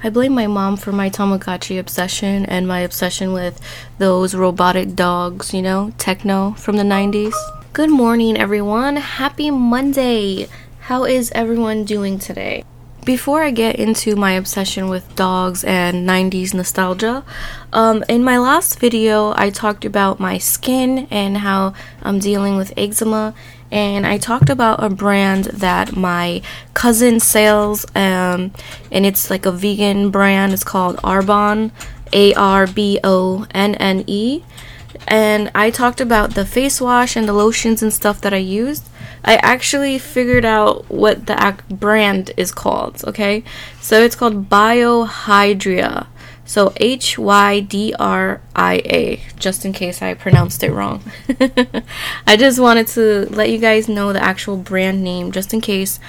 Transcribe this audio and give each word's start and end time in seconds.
I 0.00 0.10
blame 0.10 0.32
my 0.32 0.46
mom 0.46 0.76
for 0.76 0.92
my 0.92 1.10
Tamagotchi 1.10 1.76
obsession 1.80 2.46
and 2.46 2.68
my 2.68 2.80
obsession 2.80 3.32
with 3.32 3.60
those 3.98 4.32
robotic 4.32 4.94
dogs, 4.94 5.52
you 5.52 5.60
know, 5.60 5.92
Tekno 5.98 6.56
from 6.56 6.76
the 6.76 6.84
90s. 6.84 7.34
Good 7.72 7.90
morning, 7.90 8.36
everyone. 8.36 8.94
Happy 8.94 9.50
Monday. 9.50 10.46
How 10.82 11.04
is 11.04 11.32
everyone 11.32 11.84
doing 11.84 12.20
today? 12.20 12.62
Before 13.08 13.42
I 13.42 13.52
get 13.52 13.76
into 13.76 14.16
my 14.16 14.32
obsession 14.32 14.90
with 14.90 15.16
dogs 15.16 15.64
and 15.64 16.06
90s 16.06 16.52
nostalgia, 16.52 17.24
um, 17.72 18.04
in 18.06 18.22
my 18.22 18.36
last 18.36 18.80
video, 18.80 19.32
I 19.34 19.48
talked 19.48 19.86
about 19.86 20.20
my 20.20 20.36
skin 20.36 21.08
and 21.10 21.38
how 21.38 21.72
I'm 22.02 22.18
dealing 22.18 22.58
with 22.58 22.74
eczema. 22.76 23.32
And 23.72 24.06
I 24.06 24.18
talked 24.18 24.50
about 24.50 24.84
a 24.84 24.90
brand 24.90 25.44
that 25.46 25.96
my 25.96 26.42
cousin 26.74 27.18
sells, 27.18 27.86
um, 27.96 28.52
and 28.92 29.06
it's 29.06 29.30
like 29.30 29.46
a 29.46 29.52
vegan 29.52 30.10
brand. 30.10 30.52
It's 30.52 30.62
called 30.62 30.96
Arbonne, 30.98 31.70
A 32.12 32.34
R 32.34 32.66
B 32.66 33.00
O 33.02 33.46
N 33.54 33.74
N 33.76 34.04
E. 34.06 34.42
And 35.06 35.50
I 35.54 35.70
talked 35.70 36.02
about 36.02 36.34
the 36.34 36.44
face 36.44 36.78
wash 36.78 37.16
and 37.16 37.26
the 37.26 37.32
lotions 37.32 37.82
and 37.82 37.90
stuff 37.90 38.20
that 38.20 38.34
I 38.34 38.44
used. 38.44 38.86
I 39.24 39.36
actually 39.36 39.98
figured 39.98 40.44
out 40.44 40.90
what 40.90 41.26
the 41.26 41.34
ac- 41.34 41.62
brand 41.74 42.30
is 42.36 42.52
called, 42.52 43.04
okay? 43.04 43.42
So 43.80 44.00
it's 44.00 44.16
called 44.16 44.48
Bio-Hydria. 44.48 46.06
So 46.44 46.72
H 46.78 47.18
Y 47.18 47.60
D 47.60 47.94
R 47.98 48.40
I 48.56 48.76
A, 48.86 49.20
just 49.38 49.66
in 49.66 49.74
case 49.74 50.00
I 50.00 50.14
pronounced 50.14 50.62
it 50.62 50.72
wrong. 50.72 51.02
I 52.26 52.38
just 52.38 52.58
wanted 52.58 52.86
to 52.88 53.26
let 53.30 53.50
you 53.50 53.58
guys 53.58 53.86
know 53.86 54.14
the 54.14 54.22
actual 54.24 54.56
brand 54.56 55.04
name, 55.04 55.30
just 55.30 55.52
in 55.52 55.60
case 55.60 56.00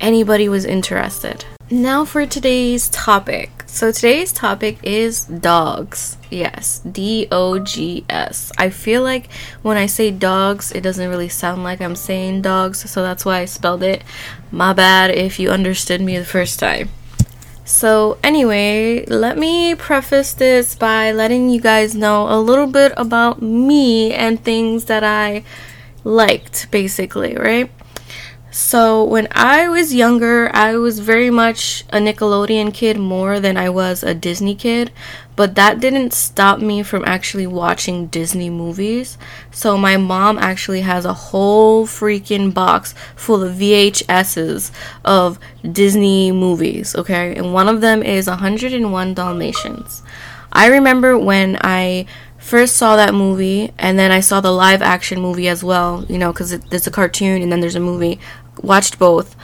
anybody 0.00 0.48
was 0.48 0.64
interested. 0.64 1.44
Now 1.70 2.06
for 2.06 2.24
today's 2.24 2.88
topic. 2.88 3.61
So 3.72 3.90
today's 3.90 4.32
topic 4.34 4.76
is 4.82 5.24
dogs. 5.24 6.18
Yes, 6.30 6.80
D 6.80 7.26
O 7.32 7.58
G 7.58 8.04
S. 8.06 8.52
I 8.58 8.68
feel 8.68 9.02
like 9.02 9.32
when 9.62 9.78
I 9.78 9.86
say 9.86 10.10
dogs, 10.10 10.72
it 10.72 10.82
doesn't 10.82 11.08
really 11.08 11.30
sound 11.30 11.64
like 11.64 11.80
I'm 11.80 11.96
saying 11.96 12.42
dogs, 12.42 12.88
so 12.88 13.02
that's 13.02 13.24
why 13.24 13.38
I 13.38 13.46
spelled 13.46 13.82
it. 13.82 14.04
My 14.50 14.74
bad 14.74 15.10
if 15.10 15.40
you 15.40 15.48
understood 15.48 16.02
me 16.02 16.18
the 16.18 16.26
first 16.26 16.60
time. 16.60 16.90
So, 17.64 18.18
anyway, 18.22 19.06
let 19.06 19.38
me 19.38 19.74
preface 19.74 20.34
this 20.34 20.74
by 20.74 21.10
letting 21.10 21.48
you 21.48 21.58
guys 21.58 21.94
know 21.94 22.28
a 22.28 22.36
little 22.38 22.66
bit 22.66 22.92
about 22.98 23.40
me 23.40 24.12
and 24.12 24.44
things 24.44 24.84
that 24.84 25.02
I 25.02 25.44
liked, 26.04 26.70
basically, 26.70 27.36
right? 27.36 27.70
So, 28.54 29.02
when 29.02 29.28
I 29.30 29.66
was 29.68 29.94
younger, 29.94 30.54
I 30.54 30.76
was 30.76 30.98
very 30.98 31.30
much 31.30 31.84
a 31.88 31.96
Nickelodeon 31.96 32.74
kid 32.74 32.98
more 32.98 33.40
than 33.40 33.56
I 33.56 33.70
was 33.70 34.02
a 34.02 34.12
Disney 34.12 34.54
kid, 34.54 34.92
but 35.36 35.54
that 35.54 35.80
didn't 35.80 36.12
stop 36.12 36.58
me 36.58 36.82
from 36.82 37.02
actually 37.06 37.46
watching 37.46 38.08
Disney 38.08 38.50
movies. 38.50 39.16
So, 39.50 39.78
my 39.78 39.96
mom 39.96 40.36
actually 40.36 40.82
has 40.82 41.06
a 41.06 41.14
whole 41.14 41.86
freaking 41.86 42.52
box 42.52 42.94
full 43.16 43.42
of 43.42 43.54
VHSs 43.54 44.70
of 45.02 45.38
Disney 45.62 46.30
movies, 46.30 46.94
okay? 46.94 47.34
And 47.34 47.54
one 47.54 47.68
of 47.68 47.80
them 47.80 48.02
is 48.02 48.26
101 48.26 49.14
Dalmatians. 49.14 50.02
I 50.52 50.66
remember 50.66 51.16
when 51.16 51.56
I 51.62 52.04
first 52.42 52.76
saw 52.76 52.96
that 52.96 53.14
movie 53.14 53.72
and 53.78 53.98
then 53.98 54.10
I 54.10 54.20
saw 54.20 54.40
the 54.40 54.50
live 54.50 54.82
action 54.82 55.20
movie 55.20 55.48
as 55.48 55.62
well, 55.62 56.04
you 56.08 56.18
know, 56.18 56.32
because 56.32 56.58
there's 56.58 56.86
a 56.86 56.90
cartoon 56.90 57.40
and 57.40 57.50
then 57.50 57.60
there's 57.60 57.76
a 57.76 57.80
movie 57.80 58.18
watched 58.62 58.98
both. 58.98 59.36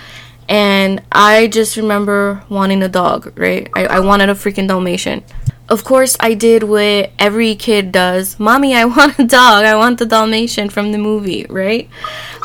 And 0.48 1.02
I 1.12 1.46
just 1.48 1.76
remember 1.76 2.42
wanting 2.48 2.82
a 2.82 2.88
dog, 2.88 3.38
right? 3.38 3.68
I, 3.74 3.86
I 3.86 4.00
wanted 4.00 4.30
a 4.30 4.34
freaking 4.34 4.66
Dalmatian. 4.66 5.22
Of 5.68 5.84
course, 5.84 6.16
I 6.18 6.32
did 6.32 6.62
what 6.62 7.10
every 7.18 7.54
kid 7.54 7.92
does. 7.92 8.40
Mommy, 8.40 8.74
I 8.74 8.84
want 8.96 9.18
a 9.18 9.24
dog. 9.24 9.66
I 9.66 9.76
want 9.76 9.98
the 9.98 10.06
Dalmatian 10.06 10.70
from 10.70 10.92
the 10.92 10.98
movie, 10.98 11.44
right? 11.50 11.90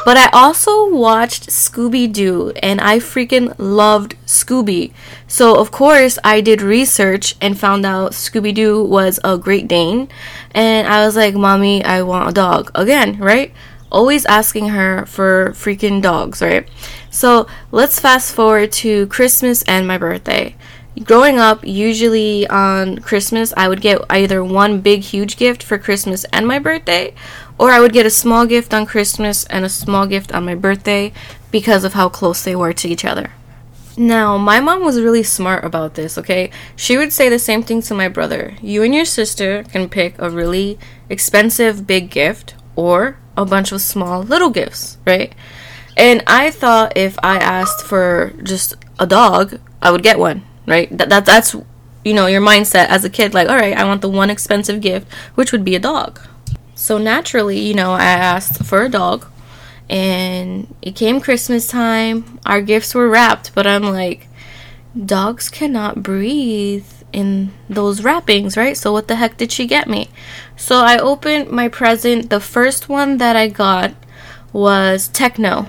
But 0.03 0.17
I 0.17 0.29
also 0.33 0.89
watched 0.89 1.49
Scooby 1.49 2.11
Doo 2.11 2.51
and 2.61 2.81
I 2.81 2.99
freaking 2.99 3.55
loved 3.57 4.17
Scooby. 4.25 4.91
So, 5.27 5.55
of 5.55 5.71
course, 5.71 6.19
I 6.25 6.41
did 6.41 6.61
research 6.61 7.37
and 7.39 7.57
found 7.57 7.85
out 7.85 8.11
Scooby 8.11 8.53
Doo 8.53 8.83
was 8.83 9.21
a 9.23 9.37
Great 9.37 9.69
Dane. 9.69 10.09
And 10.51 10.85
I 10.85 11.05
was 11.05 11.15
like, 11.15 11.35
Mommy, 11.35 11.81
I 11.85 12.01
want 12.01 12.29
a 12.29 12.33
dog. 12.33 12.71
Again, 12.75 13.17
right? 13.19 13.53
Always 13.93 14.25
asking 14.25 14.69
her 14.69 15.05
for 15.05 15.51
freaking 15.51 16.01
dogs, 16.01 16.41
right? 16.41 16.67
So 17.11 17.47
let's 17.71 17.99
fast 17.99 18.33
forward 18.33 18.71
to 18.83 19.07
Christmas 19.07 19.61
and 19.63 19.87
my 19.87 19.97
birthday. 19.97 20.55
Growing 21.03 21.39
up, 21.39 21.65
usually 21.65 22.45
on 22.47 22.99
Christmas, 22.99 23.53
I 23.55 23.67
would 23.67 23.81
get 23.81 24.01
either 24.09 24.43
one 24.43 24.81
big, 24.81 25.01
huge 25.01 25.37
gift 25.37 25.63
for 25.63 25.77
Christmas 25.77 26.23
and 26.25 26.47
my 26.47 26.59
birthday, 26.59 27.15
or 27.57 27.71
I 27.71 27.79
would 27.79 27.93
get 27.93 28.05
a 28.05 28.11
small 28.11 28.45
gift 28.45 28.73
on 28.73 28.85
Christmas 28.85 29.45
and 29.45 29.63
a 29.65 29.69
small 29.69 30.05
gift 30.05 30.33
on 30.33 30.45
my 30.45 30.55
birthday 30.55 31.13
because 31.51 31.83
of 31.83 31.93
how 31.93 32.09
close 32.09 32.43
they 32.43 32.55
were 32.55 32.73
to 32.73 32.87
each 32.87 33.05
other. 33.05 33.31
Now, 33.95 34.37
my 34.37 34.59
mom 34.59 34.83
was 34.83 34.99
really 34.99 35.23
smart 35.23 35.63
about 35.63 35.93
this, 35.93 36.17
okay? 36.17 36.49
She 36.75 36.97
would 36.97 37.13
say 37.13 37.29
the 37.29 37.37
same 37.37 37.61
thing 37.61 37.81
to 37.83 37.93
my 37.93 38.07
brother. 38.07 38.55
You 38.61 38.81
and 38.81 38.93
your 38.93 39.05
sister 39.05 39.63
can 39.63 39.87
pick 39.87 40.15
a 40.17 40.31
really 40.31 40.79
expensive 41.09 41.85
big 41.85 42.09
gift 42.09 42.55
or 42.75 43.17
a 43.37 43.45
bunch 43.45 43.71
of 43.71 43.81
small 43.81 44.23
little 44.23 44.49
gifts, 44.49 44.97
right? 45.05 45.33
And 45.95 46.23
I 46.27 46.51
thought 46.51 46.97
if 46.97 47.17
I 47.23 47.37
asked 47.37 47.85
for 47.85 48.33
just 48.43 48.75
a 48.99 49.05
dog, 49.05 49.59
I 49.81 49.91
would 49.91 50.03
get 50.03 50.19
one, 50.19 50.43
right? 50.65 50.95
That, 50.97 51.09
that 51.09 51.25
that's 51.25 51.55
you 52.03 52.13
know 52.13 52.27
your 52.27 52.41
mindset 52.41 52.87
as 52.87 53.05
a 53.05 53.09
kid 53.09 53.33
like, 53.33 53.49
all 53.49 53.55
right, 53.55 53.77
I 53.77 53.83
want 53.85 54.01
the 54.01 54.09
one 54.09 54.29
expensive 54.29 54.81
gift, 54.81 55.11
which 55.35 55.51
would 55.51 55.63
be 55.63 55.75
a 55.75 55.79
dog. 55.79 56.19
So 56.75 56.97
naturally, 56.97 57.59
you 57.59 57.73
know, 57.73 57.93
I 57.93 58.05
asked 58.05 58.65
for 58.65 58.83
a 58.83 58.89
dog 58.89 59.27
and 59.89 60.73
it 60.81 60.95
came 60.95 61.21
Christmas 61.21 61.67
time. 61.67 62.39
Our 62.45 62.61
gifts 62.61 62.95
were 62.95 63.09
wrapped, 63.09 63.53
but 63.53 63.67
I'm 63.67 63.83
like 63.83 64.27
dogs 64.93 65.49
cannot 65.49 66.03
breathe 66.03 66.85
in 67.13 67.51
those 67.69 68.03
wrappings, 68.03 68.57
right? 68.57 68.75
So 68.75 68.91
what 68.91 69.07
the 69.07 69.15
heck 69.15 69.37
did 69.37 69.51
she 69.51 69.67
get 69.67 69.87
me? 69.87 70.09
So 70.57 70.77
I 70.77 70.97
opened 70.97 71.49
my 71.49 71.67
present. 71.67 72.29
The 72.29 72.39
first 72.39 72.89
one 72.89 73.17
that 73.17 73.35
I 73.35 73.47
got 73.47 73.93
was 74.51 75.09
Tekno. 75.09 75.67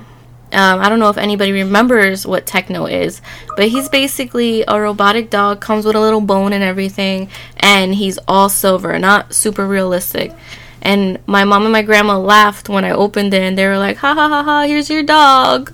Um, 0.52 0.80
I 0.80 0.88
don't 0.88 1.00
know 1.00 1.08
if 1.08 1.18
anybody 1.18 1.52
remembers 1.52 2.26
what 2.26 2.46
Tekno 2.46 2.90
is, 2.90 3.20
but 3.56 3.68
he's 3.68 3.88
basically 3.88 4.64
a 4.68 4.80
robotic 4.80 5.28
dog, 5.28 5.60
comes 5.60 5.84
with 5.84 5.96
a 5.96 6.00
little 6.00 6.20
bone 6.20 6.52
and 6.52 6.62
everything, 6.62 7.28
and 7.56 7.94
he's 7.94 8.18
all 8.28 8.48
silver, 8.48 8.96
not 8.98 9.34
super 9.34 9.66
realistic. 9.66 10.32
And 10.80 11.18
my 11.26 11.44
mom 11.44 11.64
and 11.64 11.72
my 11.72 11.82
grandma 11.82 12.18
laughed 12.18 12.68
when 12.68 12.84
I 12.84 12.92
opened 12.92 13.34
it, 13.34 13.42
and 13.42 13.58
they 13.58 13.66
were 13.66 13.78
like, 13.78 13.96
ha 13.96 14.14
ha 14.14 14.28
ha 14.28 14.42
ha, 14.44 14.62
here's 14.62 14.90
your 14.90 15.02
dog 15.02 15.72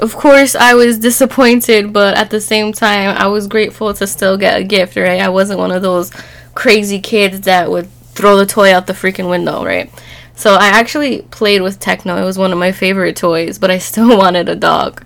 of 0.00 0.14
course 0.14 0.54
I 0.54 0.74
was 0.74 0.98
disappointed, 0.98 1.92
but 1.92 2.16
at 2.16 2.30
the 2.30 2.40
same 2.40 2.72
time 2.72 3.16
I 3.16 3.28
was 3.28 3.46
grateful 3.46 3.92
to 3.94 4.06
still 4.06 4.36
get 4.36 4.60
a 4.60 4.64
gift, 4.64 4.96
right? 4.96 5.20
I 5.20 5.28
wasn't 5.28 5.58
one 5.58 5.70
of 5.70 5.82
those 5.82 6.10
crazy 6.54 7.00
kids 7.00 7.42
that 7.42 7.70
would 7.70 7.88
throw 8.14 8.36
the 8.36 8.46
toy 8.46 8.74
out 8.74 8.86
the 8.86 8.92
freaking 8.92 9.28
window, 9.28 9.64
right? 9.64 9.90
So 10.34 10.54
I 10.54 10.66
actually 10.66 11.22
played 11.22 11.62
with 11.62 11.80
Tekno. 11.80 12.20
It 12.20 12.24
was 12.24 12.38
one 12.38 12.52
of 12.52 12.58
my 12.58 12.72
favorite 12.72 13.16
toys, 13.16 13.58
but 13.58 13.70
I 13.70 13.78
still 13.78 14.16
wanted 14.18 14.48
a 14.48 14.56
dog. 14.56 15.04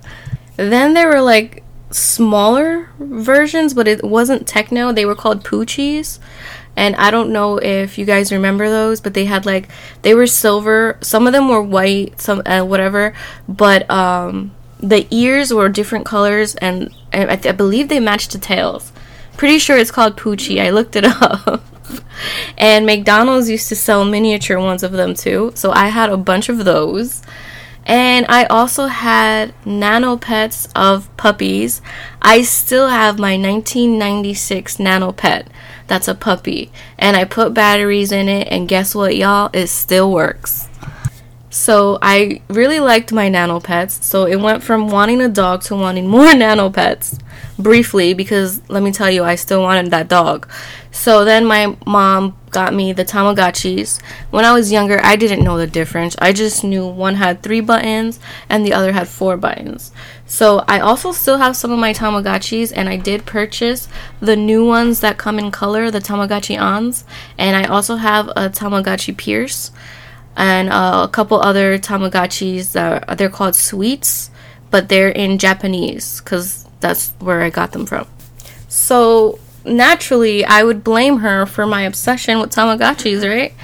Then 0.57 0.95
there 0.95 1.09
were 1.09 1.21
like 1.21 1.63
smaller 1.91 2.89
versions, 2.99 3.75
but 3.75 3.89
it 3.89 4.05
wasn't 4.05 4.47
Tekno. 4.47 4.95
They 4.95 5.07
were 5.07 5.15
called 5.15 5.45
Poochies. 5.45 6.19
And 6.77 6.97
I 6.97 7.11
don't 7.11 7.33
know 7.33 7.59
if 7.59 7.99
you 7.99 8.05
guys 8.05 8.33
remember 8.33 8.69
those, 8.69 9.01
but 9.01 9.15
they 9.15 9.25
had 9.25 9.45
like 9.45 9.69
they 10.03 10.15
were 10.15 10.27
silver. 10.27 10.99
Some 11.01 11.27
of 11.27 11.33
them 11.33 11.49
were 11.49 11.63
white, 11.63 12.21
some 12.21 12.43
uh, 12.47 12.63
whatever. 12.63 13.13
But 13.49 13.91
um 13.91 14.53
the 14.83 15.07
ears 15.11 15.53
were 15.53 15.69
different 15.69 16.07
colors, 16.07 16.55
and 16.57 16.95
I, 17.13 17.27
I 17.27 17.53
believe 17.53 17.89
they 17.89 18.01
matched 18.01 18.33
the 18.33 18.39
tails. 18.39 18.93
Pretty 19.37 19.59
sure 19.59 19.77
it's 19.77 19.91
called 19.91 20.17
Poochie. 20.17 20.61
I 20.61 20.71
looked 20.71 20.97
it 20.97 21.05
up. 21.23 21.65
and 22.59 22.87
McDonald's 22.87 23.51
used 23.51 23.69
to 23.69 23.77
sell 23.77 24.05
miniature 24.05 24.59
ones 24.59 24.83
of 24.83 24.93
them 24.93 25.15
too, 25.15 25.53
so 25.55 25.73
I 25.73 25.89
had 25.89 26.11
a 26.11 26.17
bunch 26.17 26.49
of 26.49 26.65
those. 26.65 27.23
And 27.87 28.27
I 28.29 28.45
also 28.45 28.87
had 28.87 29.55
nano 29.65 30.17
pets 30.17 30.69
of 30.77 31.15
puppies. 31.17 31.81
I 32.21 32.43
still 32.43 32.89
have 32.89 33.19
my 33.19 33.37
1996 33.37 34.79
nano 34.79 35.13
pet. 35.13 35.49
That's 35.87 36.07
a 36.07 36.15
puppy. 36.15 36.71
And 36.99 37.17
I 37.17 37.25
put 37.25 37.55
batteries 37.55 38.13
in 38.13 38.29
it, 38.29 38.47
and 38.51 38.69
guess 38.69 38.95
what, 38.95 39.17
y'all? 39.17 39.51
It 39.53 39.69
still 39.69 40.13
works. 40.13 40.69
So 41.51 41.99
I 42.01 42.43
really 42.49 42.79
liked 42.79 43.13
my 43.13 43.29
nano 43.29 43.59
pets. 43.59 44.07
So 44.07 44.25
it 44.25 44.41
went 44.41 44.63
from 44.63 44.89
wanting 44.89 45.21
a 45.21 45.29
dog 45.29 45.63
to 45.63 45.75
wanting 45.75 46.07
more 46.07 46.33
nano 46.35 46.71
pets 46.71 47.19
briefly 47.59 48.15
because 48.15 48.61
let 48.69 48.83
me 48.83 48.93
tell 48.93 49.11
you, 49.11 49.25
I 49.25 49.35
still 49.35 49.61
wanted 49.61 49.91
that 49.91 50.09
dog. 50.09 50.49
So 50.93 51.25
then 51.25 51.45
my 51.45 51.77
mom 51.87 52.37
got 52.51 52.73
me 52.73 52.93
the 52.93 53.05
Tamagotchis. 53.05 54.01
When 54.31 54.45
I 54.45 54.53
was 54.53 54.71
younger, 54.71 55.01
I 55.03 55.17
didn't 55.17 55.43
know 55.43 55.59
the 55.59 55.67
difference. 55.67 56.17
I 56.21 56.33
just 56.33 56.63
knew 56.63 56.87
one 56.87 57.17
had 57.17 57.43
three 57.43 57.61
buttons 57.61 58.21
and 58.49 58.65
the 58.65 58.73
other 58.73 58.93
had 58.93 59.09
four 59.09 59.37
buttons. 59.37 59.93
So 60.27 60.65
I 60.69 60.79
also 60.79 61.11
still 61.11 61.39
have 61.39 61.57
some 61.57 61.73
of 61.73 61.81
my 61.81 61.93
Tamagotchis, 61.93 62.73
and 62.75 62.89
I 62.89 62.97
did 62.97 63.27
purchase 63.27 63.89
the 64.21 64.37
new 64.37 64.65
ones 64.65 65.01
that 65.01 65.19
come 65.19 65.41
in 65.41 65.51
color, 65.51 65.91
the 65.91 65.99
Tamagotchi 65.99 66.61
Ons, 66.61 67.05
and 67.37 67.57
I 67.57 67.65
also 67.65 67.97
have 67.97 68.29
a 68.29 68.49
Tamagotchi 68.49 69.17
Pierce 69.17 69.73
and 70.37 70.69
uh, 70.71 71.03
a 71.05 71.09
couple 71.09 71.41
other 71.41 71.79
Tamagotchis 71.79 72.73
that 72.73 73.19
they're 73.19 73.29
called 73.29 73.55
sweets, 73.55 74.31
but 74.71 74.89
they're 74.89 75.11
in 75.11 75.39
Japanese 75.39 76.21
because 76.21 76.67
that's 76.81 77.11
where 77.19 77.43
I 77.43 77.51
got 77.51 77.73
them 77.73 77.87
from. 77.87 78.07
So 78.69 79.39
naturally, 79.65 80.45
I 80.45 80.63
would 80.63 80.83
blame 80.85 81.19
her 81.19 81.47
for 81.47 81.67
my 81.67 81.83
obsession 81.83 82.41
with 82.41 82.51
Tamagotchis, 82.51 83.29
right? 83.29 83.55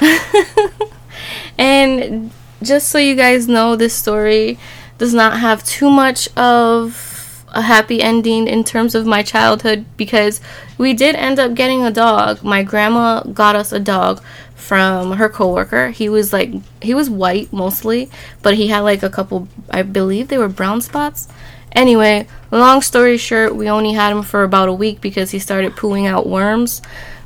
and 1.58 2.30
just 2.62 2.88
so 2.88 2.98
you 2.98 3.14
guys 3.14 3.48
know, 3.48 3.76
this 3.76 3.94
story 3.94 4.58
does 4.98 5.14
not 5.14 5.38
have 5.38 5.64
too 5.64 5.90
much 5.90 6.28
of 6.36 7.44
a 7.48 7.62
happy 7.62 8.02
ending 8.02 8.46
in 8.46 8.62
terms 8.62 8.94
of 8.94 9.06
my 9.06 9.22
childhood 9.22 9.84
because 9.96 10.40
we 10.76 10.92
did 10.92 11.14
end 11.14 11.38
up 11.38 11.54
getting 11.54 11.82
a 11.84 11.90
dog. 11.90 12.42
My 12.42 12.62
grandma 12.62 13.22
got 13.22 13.56
us 13.56 13.72
a 13.72 13.80
dog 13.80 14.22
from 14.58 15.12
her 15.12 15.28
coworker. 15.28 15.90
He 15.90 16.08
was 16.08 16.32
like 16.32 16.50
he 16.82 16.92
was 16.92 17.08
white 17.08 17.52
mostly, 17.52 18.10
but 18.42 18.54
he 18.54 18.68
had 18.68 18.80
like 18.80 19.02
a 19.02 19.08
couple 19.08 19.48
I 19.70 19.82
believe 19.82 20.28
they 20.28 20.36
were 20.36 20.48
brown 20.48 20.80
spots. 20.80 21.28
Anyway, 21.72 22.26
long 22.50 22.82
story 22.82 23.16
short, 23.16 23.54
we 23.54 23.70
only 23.70 23.92
had 23.92 24.10
him 24.10 24.22
for 24.22 24.42
about 24.42 24.68
a 24.68 24.72
week 24.72 25.00
because 25.00 25.30
he 25.30 25.38
started 25.38 25.72
pooing 25.72 26.06
out 26.06 26.26
worms. 26.26 26.82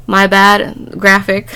My 0.06 0.26
bad, 0.26 0.98
graphic. 0.98 1.50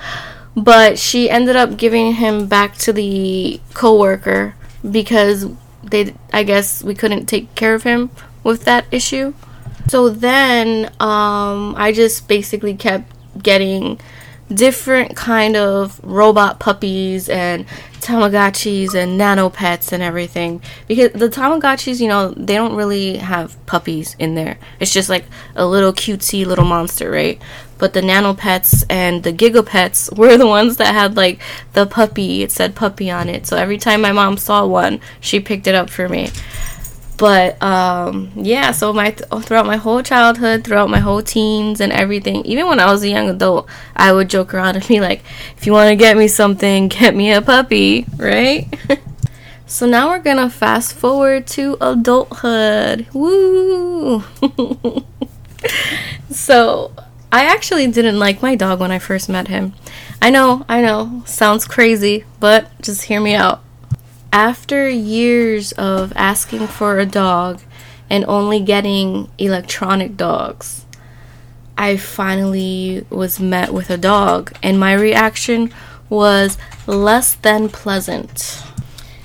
but 0.56 0.98
she 0.98 1.28
ended 1.28 1.54
up 1.54 1.76
giving 1.76 2.14
him 2.14 2.46
back 2.46 2.76
to 2.78 2.92
the 2.92 3.60
coworker 3.74 4.54
because 4.88 5.46
they 5.84 6.14
I 6.32 6.44
guess 6.44 6.82
we 6.82 6.94
couldn't 6.94 7.26
take 7.26 7.54
care 7.54 7.74
of 7.74 7.82
him 7.82 8.10
with 8.42 8.64
that 8.64 8.86
issue. 8.90 9.34
So 9.88 10.08
then 10.08 10.86
um 10.98 11.74
I 11.76 11.92
just 11.92 12.26
basically 12.26 12.74
kept 12.74 13.12
getting 13.42 14.00
different 14.52 15.16
kind 15.16 15.56
of 15.56 16.00
robot 16.02 16.58
puppies 16.58 17.28
and 17.28 17.66
Tamagotchis 18.00 18.94
and 18.94 19.18
nano 19.18 19.50
pets 19.50 19.92
and 19.92 20.02
everything 20.02 20.62
because 20.88 21.12
the 21.12 21.28
Tamagotchis, 21.28 22.00
you 22.00 22.08
know, 22.08 22.30
they 22.30 22.54
don't 22.54 22.74
really 22.74 23.18
have 23.18 23.64
puppies 23.66 24.16
in 24.18 24.34
there. 24.34 24.58
It's 24.80 24.92
just 24.92 25.08
like 25.08 25.26
a 25.54 25.66
little 25.66 25.92
cutesy 25.92 26.46
little 26.46 26.64
monster, 26.64 27.10
right? 27.10 27.40
But 27.78 27.92
the 27.92 28.02
nano 28.02 28.34
pets 28.34 28.84
and 28.90 29.22
the 29.22 29.32
gigapets 29.32 30.16
were 30.16 30.36
the 30.36 30.46
ones 30.46 30.78
that 30.78 30.94
had 30.94 31.16
like 31.16 31.40
the 31.74 31.86
puppy. 31.86 32.42
It 32.42 32.50
said 32.50 32.74
puppy 32.74 33.10
on 33.10 33.28
it. 33.28 33.46
So 33.46 33.56
every 33.56 33.78
time 33.78 34.00
my 34.00 34.12
mom 34.12 34.36
saw 34.36 34.66
one, 34.66 35.00
she 35.20 35.38
picked 35.40 35.66
it 35.66 35.74
up 35.74 35.90
for 35.90 36.08
me 36.08 36.30
but 37.20 37.62
um, 37.62 38.32
yeah 38.34 38.72
so 38.72 38.94
my 38.94 39.10
throughout 39.10 39.66
my 39.66 39.76
whole 39.76 40.02
childhood 40.02 40.64
throughout 40.64 40.88
my 40.88 40.98
whole 40.98 41.20
teens 41.20 41.78
and 41.78 41.92
everything 41.92 42.42
even 42.46 42.66
when 42.66 42.80
i 42.80 42.90
was 42.90 43.02
a 43.02 43.08
young 43.10 43.28
adult 43.28 43.68
i 43.94 44.10
would 44.10 44.30
joke 44.30 44.54
around 44.54 44.74
and 44.74 44.88
be 44.88 45.00
like 45.00 45.22
if 45.54 45.66
you 45.66 45.72
want 45.72 45.90
to 45.90 45.96
get 45.96 46.16
me 46.16 46.26
something 46.26 46.88
get 47.00 47.14
me 47.14 47.30
a 47.30 47.40
puppy 47.42 48.06
right? 48.16 48.66
So 49.66 49.86
now 49.86 50.08
we're 50.08 50.18
gonna 50.18 50.50
fast 50.50 50.94
forward 50.94 51.46
to 51.54 51.76
adulthood. 51.80 53.06
Woo! 53.14 54.24
So 56.30 56.92
i 57.30 57.44
actually 57.44 57.86
didn't 57.86 58.18
like 58.18 58.42
my 58.42 58.56
dog 58.56 58.80
when 58.80 58.90
i 58.90 58.98
first 58.98 59.28
met 59.28 59.46
him. 59.46 59.74
I 60.20 60.30
know 60.30 60.64
i 60.68 60.80
know 60.80 61.22
sounds 61.24 61.68
crazy 61.68 62.24
but 62.40 62.66
just 62.82 63.02
hear 63.02 63.20
me 63.20 63.34
out 63.34 63.62
after 64.32 64.88
years 64.88 65.72
of 65.72 66.12
asking 66.16 66.66
for 66.68 66.98
a 66.98 67.06
dog 67.06 67.60
and 68.08 68.24
only 68.26 68.60
getting 68.60 69.28
electronic 69.38 70.16
dogs, 70.16 70.84
I 71.76 71.96
finally 71.96 73.06
was 73.08 73.40
met 73.40 73.72
with 73.72 73.90
a 73.90 73.96
dog, 73.96 74.52
and 74.62 74.78
my 74.78 74.92
reaction 74.92 75.72
was 76.08 76.58
less 76.86 77.34
than 77.34 77.68
pleasant. 77.68 78.62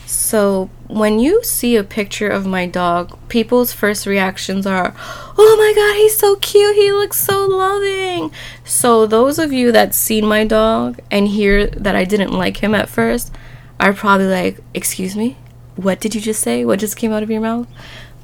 So, 0.06 0.70
when 0.88 1.20
you 1.20 1.44
see 1.44 1.76
a 1.76 1.84
picture 1.84 2.30
of 2.30 2.46
my 2.46 2.66
dog, 2.66 3.18
people's 3.28 3.74
first 3.74 4.06
reactions 4.06 4.66
are, 4.66 4.96
Oh 5.38 5.56
my 5.58 5.74
god, 5.76 5.98
he's 5.98 6.18
so 6.18 6.38
cute, 6.38 6.76
he 6.76 6.92
looks 6.92 7.18
so 7.18 7.46
loving. 7.46 8.32
So, 8.64 9.06
those 9.06 9.38
of 9.38 9.52
you 9.52 9.72
that 9.72 9.94
seen 9.94 10.26
my 10.26 10.46
dog 10.46 11.00
and 11.12 11.28
hear 11.28 11.68
that 11.68 11.96
I 11.96 12.06
didn't 12.06 12.32
like 12.32 12.58
him 12.58 12.74
at 12.74 12.90
first, 12.90 13.32
are 13.80 13.94
probably 13.94 14.28
like, 14.28 14.60
Excuse 14.74 15.16
me? 15.16 15.38
What 15.76 16.00
did 16.00 16.16
you 16.16 16.22
just 16.22 16.42
say? 16.42 16.64
What 16.66 16.80
just 16.80 16.98
came 16.98 17.12
out 17.12 17.24
of 17.24 17.30
your 17.30 17.42
mouth? 17.42 17.68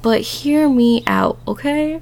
But 0.00 0.20
hear 0.20 0.68
me 0.68 1.02
out, 1.06 1.38
okay? 1.46 2.00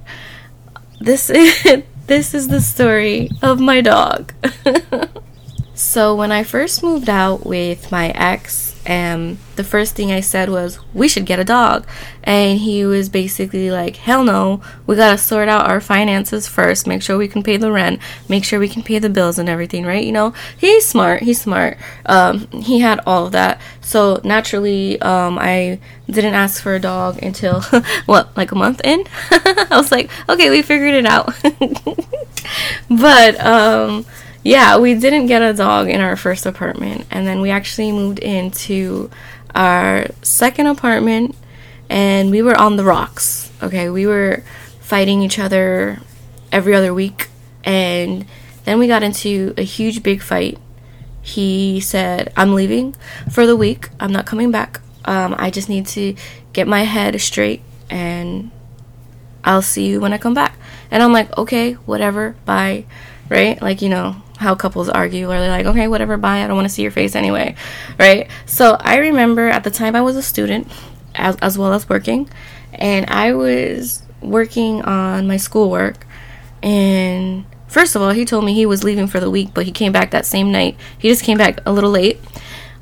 This 1.01 1.31
is 1.31 1.85
this 2.07 2.35
is 2.35 2.49
the 2.49 2.61
story 2.61 3.31
of 3.43 3.61
my 3.61 3.81
dog. 3.81 4.33
so 5.75 6.15
when 6.15 6.33
I 6.33 6.45
first 6.45 6.83
moved 6.83 7.09
out 7.09 7.45
with 7.45 7.91
my 7.91 8.11
ex, 8.11 8.70
and 8.91 9.39
the 9.55 9.63
first 9.63 9.95
thing 9.95 10.11
I 10.11 10.19
said 10.19 10.49
was, 10.49 10.81
We 10.93 11.07
should 11.07 11.25
get 11.25 11.39
a 11.39 11.45
dog. 11.45 11.87
And 12.25 12.59
he 12.59 12.85
was 12.85 13.09
basically 13.09 13.71
like, 13.71 13.95
Hell 13.95 14.25
no, 14.25 14.63
we 14.85 14.97
gotta 14.97 15.17
sort 15.17 15.49
out 15.49 15.71
our 15.71 15.81
finances 15.81 16.49
first, 16.49 16.89
make 16.89 17.01
sure 17.01 17.17
we 17.17 17.29
can 17.29 17.45
pay 17.45 17.57
the 17.57 17.71
rent, 17.71 18.01
make 18.29 18.43
sure 18.43 18.59
we 18.59 18.69
can 18.69 18.83
pay 18.83 18.99
the 18.99 19.09
bills 19.09 19.39
and 19.39 19.49
everything, 19.49 19.85
right? 19.87 20.05
You 20.05 20.11
know, 20.11 20.35
he's 20.59 20.85
smart, 20.85 21.23
he's 21.23 21.41
smart. 21.41 21.79
Um, 22.05 22.49
he 22.51 22.81
had 22.81 22.99
all 23.07 23.27
of 23.27 23.33
that. 23.33 23.61
So 23.81 24.21
naturally, 24.25 25.01
um, 25.03 25.39
I 25.39 25.79
didn't 26.11 26.35
ask 26.35 26.61
for 26.61 26.75
a 26.75 26.81
dog 26.81 27.23
until, 27.23 27.61
what, 28.07 28.37
like 28.37 28.51
a 28.51 28.57
month 28.57 28.81
in? 28.83 29.05
I 29.31 29.69
was 29.71 29.93
like, 29.93 30.11
Okay, 30.29 30.51
we 30.51 30.63
figured 30.63 30.95
it 30.95 31.07
out. 31.07 31.33
but, 32.91 33.41
um, 33.41 34.05
yeah, 34.43 34.79
we 34.79 34.95
didn't 34.95 35.27
get 35.27 35.43
a 35.43 35.53
dog 35.53 35.89
in 35.89 36.01
our 36.01 36.17
first 36.17 36.47
apartment, 36.47 37.07
and 37.11 37.27
then 37.27 37.41
we 37.41 37.51
actually 37.51 37.93
moved 37.93 38.19
into 38.19 39.11
our 39.55 40.07
second 40.23 40.67
apartment, 40.67 41.37
and 41.89 42.31
we 42.31 42.41
were 42.41 42.57
on 42.57 42.77
the 42.77 42.85
rocks. 42.85 43.53
Okay, 43.63 43.91
we 43.91 44.07
were 44.07 44.43
fighting 44.81 45.23
each 45.23 45.39
other 45.39 45.99
every 46.51 46.75
other 46.75 46.95
week, 46.95 47.29
and 47.65 48.25
then 48.65 48.79
we 48.79 48.87
got 48.87 49.03
into 49.03 49.53
a 49.59 49.63
huge 49.63 50.03
big 50.03 50.23
fight. 50.23 50.59
He 51.23 51.81
said, 51.81 52.33
I'm 52.37 52.55
leaving 52.55 52.95
for 53.31 53.47
the 53.47 53.57
week, 53.57 53.91
I'm 54.01 54.13
not 54.13 54.25
coming 54.25 54.51
back. 54.51 54.81
Um, 55.05 55.35
I 55.39 55.51
just 55.51 55.69
need 55.69 55.87
to 55.89 56.15
get 56.53 56.67
my 56.67 56.83
head 56.83 57.21
straight, 57.21 57.63
and 57.91 58.51
I'll 59.45 59.63
see 59.63 59.87
you 59.87 60.01
when 60.01 60.13
I 60.13 60.19
come 60.19 60.35
back. 60.35 60.57
And 60.91 61.03
I'm 61.03 61.13
like, 61.13 61.37
okay, 61.37 61.75
whatever, 61.75 62.37
bye. 62.47 62.87
Right? 63.29 63.61
Like, 63.63 63.81
you 63.81 63.89
know, 63.89 64.17
how 64.41 64.55
couples 64.55 64.89
argue 64.89 65.31
or 65.31 65.39
they're 65.39 65.51
like, 65.51 65.67
okay, 65.67 65.87
whatever, 65.87 66.17
bye, 66.17 66.43
I 66.43 66.47
don't 66.47 66.57
want 66.57 66.67
to 66.67 66.73
see 66.73 66.83
your 66.83 66.91
face 66.91 67.15
anyway, 67.15 67.55
right? 67.99 68.29
So 68.47 68.79
I 68.81 68.97
remember 68.97 69.49
at 69.49 69.65
the 69.65 69.71
time 69.71 69.95
I 69.95 70.01
was 70.01 70.17
a 70.17 70.23
student 70.23 70.67
as, 71.15 71.37
as 71.37 71.59
well 71.59 71.75
as 71.75 71.89
working, 71.89 72.29
and 72.73 73.09
I 73.11 73.35
was 73.35 74.03
working 74.23 74.83
on 74.83 75.27
my 75.29 75.37
schoolwork. 75.37 76.07
And 76.63 77.45
first 77.69 77.95
of 77.95 78.03
all, 78.03 78.11
he 78.11 78.25
told 78.25 78.45
me 78.47 78.55
he 78.55 78.65
was 78.65 78.83
leaving 78.83 79.07
for 79.07 79.21
the 79.21 79.31
week, 79.31 79.51
but 79.53 79.67
he 79.67 79.73
came 79.73 79.93
back 79.93 80.11
that 80.13 80.25
same 80.25 80.51
night. 80.51 80.77
He 80.99 81.09
just 81.09 81.23
came 81.23 81.37
back 81.37 81.61
a 81.67 81.73
little 81.73 81.91
late. 81.91 82.19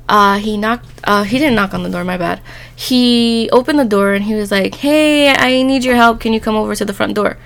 Uh, 0.07 0.39
he 0.39 0.57
knocked, 0.57 0.87
uh, 1.03 1.23
he 1.23 1.37
didn't 1.37 1.55
knock 1.55 1.73
on 1.73 1.83
the 1.83 1.89
door, 1.89 2.03
my 2.03 2.17
bad. 2.17 2.41
He 2.73 3.49
opened 3.51 3.79
the 3.79 3.85
door 3.85 4.13
and 4.13 4.23
he 4.23 4.33
was 4.33 4.49
like, 4.49 4.75
hey, 4.75 5.29
I 5.29 5.61
need 5.61 5.83
your 5.83 5.95
help. 5.95 6.21
Can 6.21 6.33
you 6.33 6.39
come 6.39 6.55
over 6.55 6.73
to 6.73 6.85
the 6.85 6.93
front 6.93 7.15
door? 7.15 7.37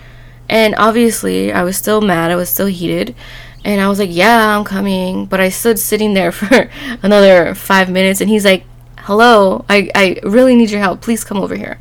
And 0.50 0.76
obviously, 0.78 1.52
I 1.52 1.64
was 1.64 1.78
still 1.78 2.02
mad. 2.02 2.32
I 2.32 2.36
was 2.36 2.50
still 2.50 2.68
heated. 2.68 3.16
And 3.64 3.80
I 3.80 3.88
was 3.88 4.00
like, 4.00 4.10
yeah, 4.12 4.58
I'm 4.58 4.66
coming. 4.66 5.26
But 5.26 5.40
I 5.40 5.50
stood 5.50 5.80
sitting 5.80 6.14
there 6.14 6.32
for 6.40 6.70
another 7.02 7.56
five 7.56 7.90
minutes 7.90 8.22
and 8.22 8.30
he's 8.30 8.46
like, 8.46 8.66
hello, 9.00 9.66
I, 9.70 9.90
I 9.96 10.20
really 10.24 10.56
need 10.56 10.70
your 10.70 10.82
help. 10.82 11.02
Please 11.02 11.24
come 11.24 11.38
over 11.38 11.56
here. 11.56 11.80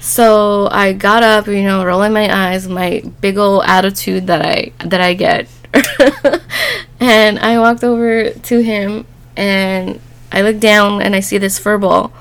So 0.00 0.68
I 0.70 0.92
got 0.92 1.22
up, 1.22 1.46
you 1.48 1.62
know, 1.62 1.84
rolling 1.84 2.12
my 2.12 2.32
eyes, 2.32 2.68
my 2.68 3.02
big 3.20 3.38
old 3.38 3.64
attitude 3.66 4.26
that 4.28 4.40
I 4.40 4.72
that 4.84 5.00
I 5.00 5.14
get. 5.14 5.48
and 7.00 7.38
I 7.38 7.58
walked 7.58 7.82
over 7.82 8.30
to 8.30 8.62
him 8.62 9.06
and 9.36 10.00
I 10.30 10.42
look 10.42 10.60
down 10.60 11.02
and 11.02 11.14
I 11.14 11.20
see 11.20 11.38
this 11.38 11.58
fur 11.58 11.78
ball. 11.78 12.12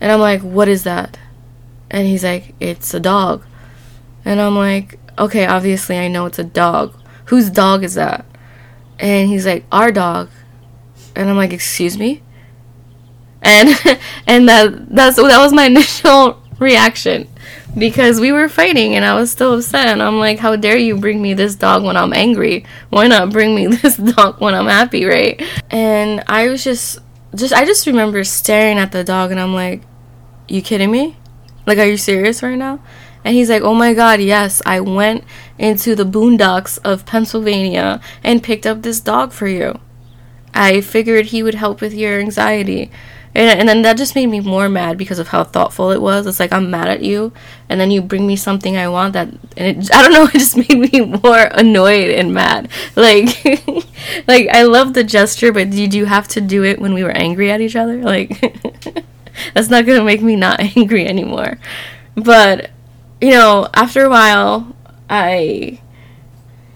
And 0.00 0.10
I'm 0.10 0.20
like, 0.20 0.42
what 0.42 0.68
is 0.68 0.84
that? 0.84 1.18
And 1.90 2.06
he's 2.06 2.24
like, 2.24 2.54
it's 2.60 2.92
a 2.92 3.00
dog. 3.00 3.44
And 4.24 4.40
I'm 4.40 4.56
like, 4.56 4.98
okay, 5.18 5.46
obviously 5.46 5.98
I 5.98 6.08
know 6.08 6.26
it's 6.26 6.38
a 6.38 6.44
dog. 6.44 6.94
Whose 7.26 7.50
dog 7.50 7.84
is 7.84 7.94
that? 7.94 8.24
And 8.98 9.28
he's 9.28 9.46
like, 9.46 9.64
Our 9.72 9.92
dog. 9.92 10.30
And 11.14 11.28
I'm 11.28 11.36
like, 11.36 11.52
Excuse 11.52 11.98
me? 11.98 12.22
and 13.42 13.68
and 14.26 14.48
that 14.48 14.88
that's 14.88 15.16
that 15.16 15.38
was 15.38 15.52
my 15.52 15.64
initial 15.72 16.40
reaction 16.58 17.28
because 17.76 18.18
we 18.18 18.32
were 18.32 18.48
fighting 18.48 18.94
and 18.94 19.04
I 19.04 19.14
was 19.14 19.30
still 19.30 19.54
upset. 19.54 19.88
And 19.88 20.02
I'm 20.02 20.18
like 20.18 20.38
how 20.38 20.56
dare 20.56 20.76
you 20.76 20.96
bring 20.96 21.22
me 21.22 21.34
this 21.34 21.54
dog 21.54 21.84
when 21.84 21.96
I'm 21.96 22.12
angry? 22.12 22.64
Why 22.90 23.06
not 23.06 23.30
bring 23.30 23.54
me 23.54 23.66
this 23.76 23.96
dog 23.96 24.40
when 24.40 24.54
I'm 24.54 24.66
happy 24.66 25.04
right? 25.04 25.40
And 25.70 26.22
I 26.26 26.48
was 26.48 26.64
just 26.64 26.98
just 27.34 27.52
I 27.52 27.64
just 27.64 27.86
remember 27.86 28.24
staring 28.24 28.78
at 28.78 28.92
the 28.92 29.04
dog 29.04 29.30
and 29.30 29.40
I'm 29.40 29.54
like 29.54 29.82
you 30.48 30.62
kidding 30.62 30.90
me? 30.90 31.16
Like 31.66 31.78
are 31.78 31.86
you 31.86 31.96
serious 31.96 32.42
right 32.42 32.56
now 32.56 32.80
and 33.28 33.36
he's 33.36 33.50
like, 33.50 33.60
Oh 33.60 33.74
my 33.74 33.92
god, 33.92 34.22
yes, 34.22 34.62
I 34.64 34.80
went 34.80 35.22
into 35.58 35.94
the 35.94 36.06
boondocks 36.06 36.78
of 36.82 37.04
Pennsylvania 37.04 38.00
and 38.24 38.42
picked 38.42 38.66
up 38.66 38.80
this 38.80 39.00
dog 39.00 39.32
for 39.32 39.46
you. 39.46 39.78
I 40.54 40.80
figured 40.80 41.26
he 41.26 41.42
would 41.42 41.56
help 41.56 41.82
with 41.82 41.92
your 41.92 42.18
anxiety. 42.18 42.90
And, 43.34 43.60
and 43.60 43.68
then 43.68 43.82
that 43.82 43.98
just 43.98 44.14
made 44.14 44.28
me 44.28 44.40
more 44.40 44.70
mad 44.70 44.96
because 44.96 45.18
of 45.18 45.28
how 45.28 45.44
thoughtful 45.44 45.90
it 45.90 46.00
was. 46.00 46.26
It's 46.26 46.40
like, 46.40 46.54
I'm 46.54 46.70
mad 46.70 46.88
at 46.88 47.02
you, 47.02 47.34
and 47.68 47.78
then 47.78 47.90
you 47.90 48.00
bring 48.00 48.26
me 48.26 48.34
something 48.34 48.78
I 48.78 48.88
want 48.88 49.12
that, 49.12 49.28
and 49.58 49.84
it, 49.84 49.90
I 49.94 50.00
don't 50.00 50.14
know, 50.14 50.24
it 50.24 50.32
just 50.32 50.56
made 50.56 50.90
me 50.90 51.00
more 51.22 51.50
annoyed 51.50 52.08
and 52.08 52.32
mad. 52.32 52.70
Like, 52.96 53.44
like 54.26 54.48
I 54.48 54.62
love 54.62 54.94
the 54.94 55.04
gesture, 55.04 55.52
but 55.52 55.68
did 55.68 55.92
you 55.92 56.06
have 56.06 56.28
to 56.28 56.40
do 56.40 56.64
it 56.64 56.80
when 56.80 56.94
we 56.94 57.04
were 57.04 57.10
angry 57.10 57.50
at 57.50 57.60
each 57.60 57.76
other? 57.76 57.98
Like, 57.98 58.40
that's 59.52 59.68
not 59.68 59.84
gonna 59.84 60.02
make 60.02 60.22
me 60.22 60.34
not 60.34 60.60
angry 60.60 61.06
anymore. 61.06 61.58
But 62.14 62.70
you 63.20 63.30
know, 63.30 63.68
after 63.74 64.04
a 64.04 64.10
while, 64.10 64.74
I 65.08 65.80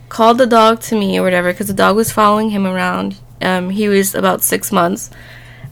called 0.08 0.38
the 0.38 0.46
dog 0.46 0.80
to 0.80 0.94
me 0.94 1.18
or 1.18 1.22
whatever 1.22 1.52
because 1.52 1.68
the 1.68 1.74
dog 1.74 1.96
was 1.96 2.12
following 2.12 2.50
him 2.50 2.66
around. 2.66 3.18
Um, 3.40 3.70
he 3.70 3.88
was 3.88 4.14
about 4.14 4.42
six 4.42 4.70
months, 4.70 5.10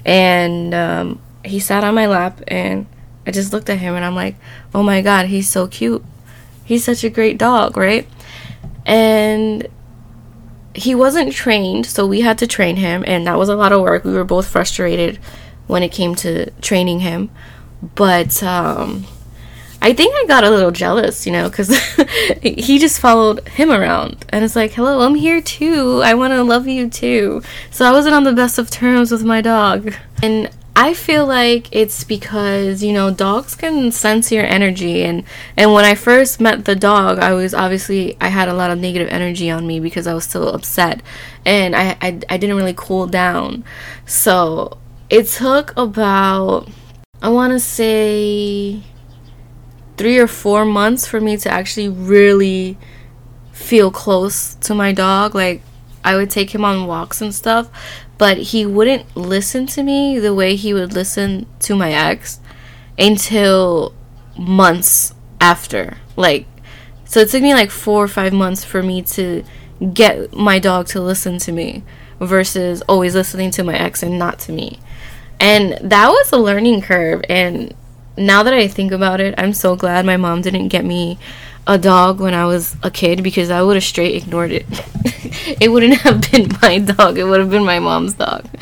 and 0.05 0.75
um, 0.75 1.21
he 1.45 1.61
sat 1.61 1.85
on 1.85 1.95
my 1.95 2.07
lap, 2.07 2.41
and 2.49 2.87
I 3.27 3.31
just 3.31 3.53
looked 3.53 3.69
at 3.71 3.79
him, 3.79 3.95
and 3.95 4.05
I'm 4.05 4.15
like, 4.15 4.37
"Oh 4.75 4.83
my 4.83 5.03
god, 5.03 5.27
he's 5.27 5.49
so 5.49 5.67
cute. 5.67 6.05
He's 6.65 6.85
such 6.85 7.05
a 7.05 7.11
great 7.11 7.39
dog, 7.39 7.77
right?" 7.77 8.09
And 8.87 9.69
he 10.75 10.95
wasn't 10.95 11.33
trained, 11.33 11.87
so 11.87 12.07
we 12.07 12.21
had 12.21 12.39
to 12.39 12.47
train 12.47 12.77
him, 12.77 13.05
and 13.07 13.27
that 13.27 13.39
was 13.39 13.49
a 13.49 13.57
lot 13.57 13.73
of 13.73 13.83
work. 13.83 14.05
We 14.05 14.13
were 14.13 14.25
both 14.25 14.49
frustrated 14.49 15.19
when 15.67 15.83
it 15.83 15.91
came 15.91 16.15
to 16.17 16.51
training 16.61 17.01
him, 17.01 17.31
but 17.95 18.43
um, 18.43 19.07
I 19.83 19.95
think 19.95 20.15
I 20.15 20.27
got 20.27 20.45
a 20.45 20.51
little 20.51 20.71
jealous, 20.71 21.27
you 21.27 21.33
know, 21.33 21.49
because 21.49 21.69
he 22.43 22.79
just 22.79 23.01
followed 23.01 23.47
him 23.49 23.71
around. 23.71 24.25
And 24.29 24.45
it's 24.45 24.55
like, 24.55 24.73
hello, 24.73 25.01
I'm 25.01 25.15
here 25.15 25.41
too. 25.41 26.03
I 26.03 26.15
want 26.15 26.33
to 26.33 26.43
love 26.43 26.69
you 26.69 26.91
too. 26.91 27.43
So 27.71 27.87
I 27.87 27.93
wasn't 27.93 28.15
on 28.15 28.25
the 28.25 28.33
best 28.33 28.59
of 28.59 28.71
terms 28.71 29.11
with 29.11 29.25
my 29.25 29.41
dog. 29.41 29.95
And 30.23 30.51
I 30.77 30.93
feel 30.93 31.27
like 31.27 31.69
it's 31.73 32.05
because, 32.05 32.83
you 32.83 32.93
know, 32.93 33.11
dogs 33.11 33.55
can 33.55 33.91
sense 33.91 34.31
your 34.31 34.45
energy. 34.45 35.03
And, 35.03 35.25
and 35.57 35.73
when 35.73 35.87
I 35.87 35.95
first 35.95 36.41
met 36.41 36.67
the 36.67 36.77
dog, 36.77 37.19
I 37.19 37.33
was 37.33 37.55
obviously, 37.55 38.19
I 38.21 38.29
had 38.29 38.49
a 38.49 38.55
lot 38.55 38.71
of 38.71 38.79
negative 38.79 39.09
energy 39.09 39.51
on 39.51 39.67
me 39.67 39.81
because 39.81 40.07
I 40.07 40.13
was 40.13 40.25
still 40.25 40.49
upset. 40.49 41.03
And 41.47 41.75
I, 41.75 41.97
I, 42.03 42.21
I 42.29 42.37
didn't 42.37 42.57
really 42.57 42.75
cool 42.77 43.07
down. 43.07 43.65
So 44.05 44.79
it 45.09 45.27
took 45.27 45.75
about, 45.77 46.69
I 47.23 47.31
want 47.31 47.53
to 47.53 47.61
say 47.61 48.83
three 50.01 50.17
or 50.17 50.27
four 50.27 50.65
months 50.65 51.07
for 51.07 51.21
me 51.21 51.37
to 51.37 51.51
actually 51.53 51.87
really 51.87 52.79
feel 53.53 53.91
close 53.91 54.55
to 54.55 54.75
my 54.75 54.95
dog. 54.95 55.35
Like, 55.35 55.61
I 56.03 56.17
would 56.17 56.31
take 56.31 56.55
him 56.55 56.65
on 56.65 56.87
walks 56.87 57.21
and 57.21 57.35
stuff, 57.35 57.69
but 58.17 58.39
he 58.39 58.65
wouldn't 58.65 59.15
listen 59.15 59.67
to 59.67 59.83
me 59.83 60.19
the 60.19 60.33
way 60.33 60.57
he 60.57 60.73
would 60.73 60.95
listen 60.95 61.45
to 61.59 61.77
my 61.77 61.93
ex 61.93 62.41
until 62.99 63.95
months 64.39 65.13
after. 65.39 65.99
Like, 66.17 66.47
so 67.05 67.21
it 67.21 67.29
took 67.29 67.43
me 67.43 67.53
like 67.53 67.71
four 67.71 68.03
or 68.03 68.09
five 68.09 68.33
months 68.33 68.65
for 68.65 68.83
me 68.83 69.03
to 69.03 69.45
get 69.93 70.33
my 70.33 70.59
dog 70.59 70.87
to 70.87 71.03
listen 71.03 71.37
to 71.41 71.53
me 71.53 71.83
versus 72.19 72.81
always 72.89 73.15
listening 73.15 73.51
to 73.51 73.63
my 73.63 73.77
ex 73.77 74.03
and 74.03 74.19
not 74.19 74.39
to 74.39 74.53
me. 74.53 74.81
And 75.39 75.77
that 75.91 76.09
was 76.09 76.33
a 76.33 76.39
learning 76.39 76.81
curve. 76.81 77.21
And 77.29 77.75
now 78.17 78.43
that 78.43 78.55
I 78.55 78.69
think 78.69 78.93
about 78.93 79.21
it, 79.21 79.35
I'm 79.39 79.53
so 79.53 79.77
glad 79.77 80.05
my 80.05 80.17
mom 80.17 80.43
didn't 80.43 80.69
get 80.69 80.85
me 80.85 81.19
a 81.67 81.79
dog 81.79 82.21
when 82.21 82.35
I 82.35 82.47
was 82.47 82.77
a 82.83 82.91
kid 82.91 83.23
because 83.23 83.51
I 83.51 83.63
would 83.63 83.77
have 83.77 83.85
straight 83.85 84.15
ignored 84.15 84.51
it. 84.51 84.67
it 85.61 85.71
wouldn't 85.71 85.99
have 86.01 86.31
been 86.31 86.51
my 86.63 86.79
dog, 86.79 87.19
it 87.19 87.25
would 87.25 87.41
have 87.41 87.51
been 87.51 87.65
my 87.65 87.79
mom's 87.79 88.15
dog. 88.15 88.49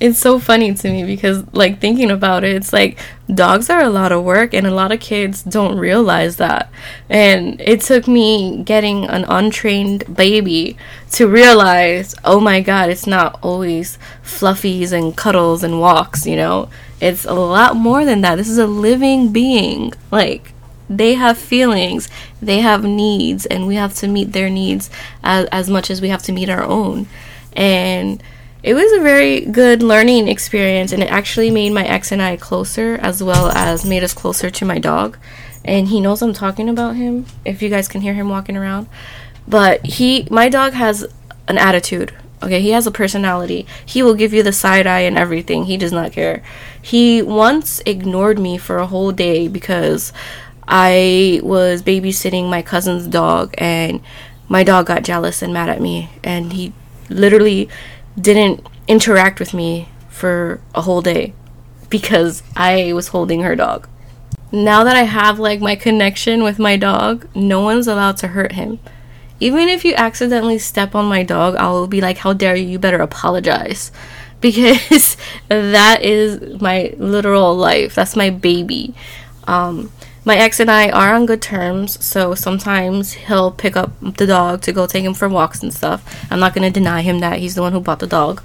it's 0.00 0.18
so 0.18 0.38
funny 0.38 0.72
to 0.74 0.90
me 0.90 1.04
because, 1.04 1.44
like, 1.52 1.80
thinking 1.80 2.10
about 2.10 2.44
it, 2.44 2.54
it's 2.54 2.72
like 2.72 2.98
dogs 3.32 3.68
are 3.68 3.82
a 3.82 3.90
lot 3.90 4.12
of 4.12 4.24
work, 4.24 4.54
and 4.54 4.66
a 4.66 4.74
lot 4.74 4.92
of 4.92 5.00
kids 5.00 5.42
don't 5.42 5.78
realize 5.78 6.36
that. 6.36 6.70
And 7.08 7.60
it 7.60 7.80
took 7.80 8.06
me 8.06 8.62
getting 8.62 9.04
an 9.06 9.24
untrained 9.24 10.14
baby 10.14 10.76
to 11.12 11.28
realize 11.28 12.14
oh 12.24 12.40
my 12.40 12.60
god, 12.60 12.90
it's 12.90 13.06
not 13.06 13.38
always 13.42 13.98
fluffies 14.22 14.92
and 14.92 15.16
cuddles 15.16 15.62
and 15.62 15.80
walks, 15.80 16.26
you 16.26 16.36
know? 16.36 16.68
It's 17.04 17.26
a 17.26 17.34
lot 17.34 17.76
more 17.76 18.06
than 18.06 18.22
that. 18.22 18.36
This 18.36 18.48
is 18.48 18.56
a 18.56 18.66
living 18.66 19.30
being. 19.30 19.92
Like, 20.10 20.54
they 20.88 21.12
have 21.12 21.36
feelings, 21.36 22.08
they 22.40 22.60
have 22.60 22.82
needs, 22.82 23.44
and 23.44 23.66
we 23.66 23.74
have 23.74 23.92
to 23.96 24.08
meet 24.08 24.32
their 24.32 24.48
needs 24.48 24.88
as, 25.22 25.46
as 25.52 25.68
much 25.68 25.90
as 25.90 26.00
we 26.00 26.08
have 26.08 26.22
to 26.22 26.32
meet 26.32 26.48
our 26.48 26.62
own. 26.62 27.06
And 27.52 28.22
it 28.62 28.72
was 28.72 28.90
a 28.92 29.02
very 29.02 29.42
good 29.42 29.82
learning 29.82 30.28
experience, 30.28 30.92
and 30.92 31.02
it 31.02 31.10
actually 31.10 31.50
made 31.50 31.74
my 31.74 31.84
ex 31.84 32.10
and 32.10 32.22
I 32.22 32.38
closer, 32.38 32.94
as 33.02 33.22
well 33.22 33.50
as 33.50 33.84
made 33.84 34.02
us 34.02 34.14
closer 34.14 34.48
to 34.48 34.64
my 34.64 34.78
dog. 34.78 35.18
And 35.62 35.88
he 35.88 36.00
knows 36.00 36.22
I'm 36.22 36.32
talking 36.32 36.70
about 36.70 36.96
him, 36.96 37.26
if 37.44 37.60
you 37.60 37.68
guys 37.68 37.86
can 37.86 38.00
hear 38.00 38.14
him 38.14 38.30
walking 38.30 38.56
around. 38.56 38.88
But 39.46 39.84
he, 39.84 40.26
my 40.30 40.48
dog 40.48 40.72
has 40.72 41.06
an 41.48 41.58
attitude 41.58 42.14
Okay, 42.44 42.60
he 42.60 42.70
has 42.70 42.86
a 42.86 42.90
personality. 42.90 43.66
He 43.86 44.02
will 44.02 44.14
give 44.14 44.34
you 44.34 44.42
the 44.42 44.52
side 44.52 44.86
eye 44.86 45.00
and 45.00 45.16
everything. 45.16 45.64
He 45.64 45.78
does 45.78 45.92
not 45.92 46.12
care. 46.12 46.42
He 46.80 47.22
once 47.22 47.80
ignored 47.86 48.38
me 48.38 48.58
for 48.58 48.76
a 48.76 48.86
whole 48.86 49.12
day 49.12 49.48
because 49.48 50.12
I 50.68 51.40
was 51.42 51.82
babysitting 51.82 52.50
my 52.50 52.60
cousin's 52.60 53.06
dog 53.06 53.54
and 53.56 54.02
my 54.46 54.62
dog 54.62 54.86
got 54.86 55.04
jealous 55.04 55.40
and 55.40 55.54
mad 55.54 55.70
at 55.70 55.80
me 55.80 56.10
and 56.22 56.52
he 56.52 56.74
literally 57.08 57.70
didn't 58.20 58.66
interact 58.88 59.40
with 59.40 59.54
me 59.54 59.88
for 60.10 60.60
a 60.74 60.82
whole 60.82 61.00
day 61.00 61.32
because 61.88 62.42
I 62.54 62.92
was 62.92 63.08
holding 63.08 63.40
her 63.40 63.56
dog. 63.56 63.88
Now 64.52 64.84
that 64.84 64.96
I 64.96 65.04
have 65.04 65.38
like 65.38 65.60
my 65.60 65.76
connection 65.76 66.42
with 66.42 66.58
my 66.58 66.76
dog, 66.76 67.26
no 67.34 67.62
one's 67.62 67.88
allowed 67.88 68.18
to 68.18 68.28
hurt 68.28 68.52
him. 68.52 68.80
Even 69.40 69.68
if 69.68 69.84
you 69.84 69.94
accidentally 69.94 70.58
step 70.58 70.94
on 70.94 71.06
my 71.06 71.22
dog, 71.22 71.56
I'll 71.56 71.86
be 71.86 72.00
like, 72.00 72.18
How 72.18 72.32
dare 72.32 72.56
you? 72.56 72.66
You 72.66 72.78
better 72.78 73.00
apologize. 73.00 73.90
Because 74.44 75.16
that 75.48 76.02
is 76.02 76.60
my 76.60 76.92
literal 76.98 77.56
life. 77.56 77.94
That's 77.94 78.14
my 78.14 78.28
baby. 78.28 78.92
Um, 79.46 79.90
my 80.26 80.36
ex 80.36 80.60
and 80.60 80.70
I 80.70 80.90
are 80.90 81.14
on 81.14 81.24
good 81.24 81.40
terms, 81.40 82.02
so 82.04 82.34
sometimes 82.34 83.12
he'll 83.12 83.52
pick 83.52 83.74
up 83.74 83.92
the 84.00 84.26
dog 84.26 84.60
to 84.62 84.72
go 84.72 84.86
take 84.86 85.04
him 85.04 85.14
for 85.14 85.30
walks 85.30 85.62
and 85.62 85.72
stuff. 85.72 86.02
I'm 86.30 86.40
not 86.40 86.54
gonna 86.54 86.70
deny 86.70 87.00
him 87.00 87.20
that 87.20 87.38
he's 87.38 87.54
the 87.54 87.62
one 87.62 87.72
who 87.72 87.80
bought 87.80 88.00
the 88.00 88.06
dog. 88.06 88.42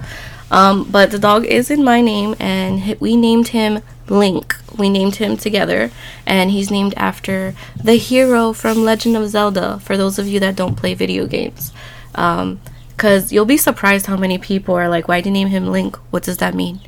Um, 0.50 0.84
but 0.90 1.10
the 1.10 1.18
dog 1.18 1.44
is 1.44 1.70
in 1.70 1.84
my 1.84 2.00
name, 2.00 2.34
and 2.40 2.98
we 3.00 3.16
named 3.16 3.48
him 3.48 3.80
Link. 4.08 4.56
We 4.80 4.88
named 4.88 5.16
him 5.16 5.36
together, 5.36 5.90
and 6.26 6.50
he's 6.50 6.70
named 6.70 6.94
after 6.96 7.54
the 7.76 7.94
hero 7.94 8.52
from 8.52 8.82
Legend 8.82 9.16
of 9.16 9.28
Zelda. 9.28 9.78
For 9.80 9.96
those 9.96 10.18
of 10.18 10.26
you 10.26 10.40
that 10.40 10.56
don't 10.56 10.74
play 10.74 10.94
video 10.94 11.26
games, 11.26 11.72
because 12.12 13.24
um, 13.24 13.28
you'll 13.28 13.44
be 13.44 13.56
surprised 13.56 14.06
how 14.06 14.16
many 14.16 14.38
people 14.38 14.74
are 14.74 14.88
like, 14.88 15.06
"Why 15.06 15.20
do 15.20 15.28
you 15.28 15.32
name 15.34 15.48
him 15.48 15.66
Link? 15.66 15.96
What 16.10 16.22
does 16.22 16.38
that 16.38 16.54
mean?" 16.54 16.80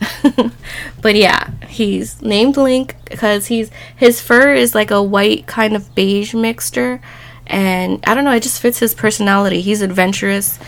but 1.02 1.14
yeah, 1.16 1.50
he's 1.68 2.22
named 2.22 2.56
Link 2.56 2.96
because 3.04 3.46
he's 3.46 3.70
his 3.96 4.20
fur 4.20 4.54
is 4.54 4.74
like 4.74 4.90
a 4.90 5.02
white 5.02 5.46
kind 5.46 5.76
of 5.76 5.94
beige 5.94 6.34
mixture, 6.34 7.00
and 7.46 8.00
I 8.06 8.14
don't 8.14 8.24
know, 8.24 8.32
it 8.32 8.42
just 8.42 8.62
fits 8.62 8.78
his 8.78 8.94
personality. 8.94 9.60
He's 9.60 9.82
adventurous 9.82 10.58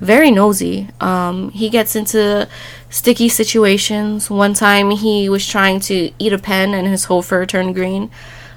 very 0.00 0.30
nosy. 0.30 0.88
Um, 1.00 1.50
he 1.50 1.68
gets 1.68 1.94
into 1.94 2.48
sticky 2.90 3.28
situations. 3.28 4.28
One 4.28 4.52
time 4.52 4.90
he 4.90 5.28
was 5.28 5.46
trying 5.46 5.80
to 5.80 6.10
eat 6.18 6.32
a 6.32 6.38
pen 6.38 6.74
and 6.74 6.86
his 6.86 7.04
whole 7.04 7.22
fur 7.22 7.46
turned 7.46 7.74
green. 7.74 8.10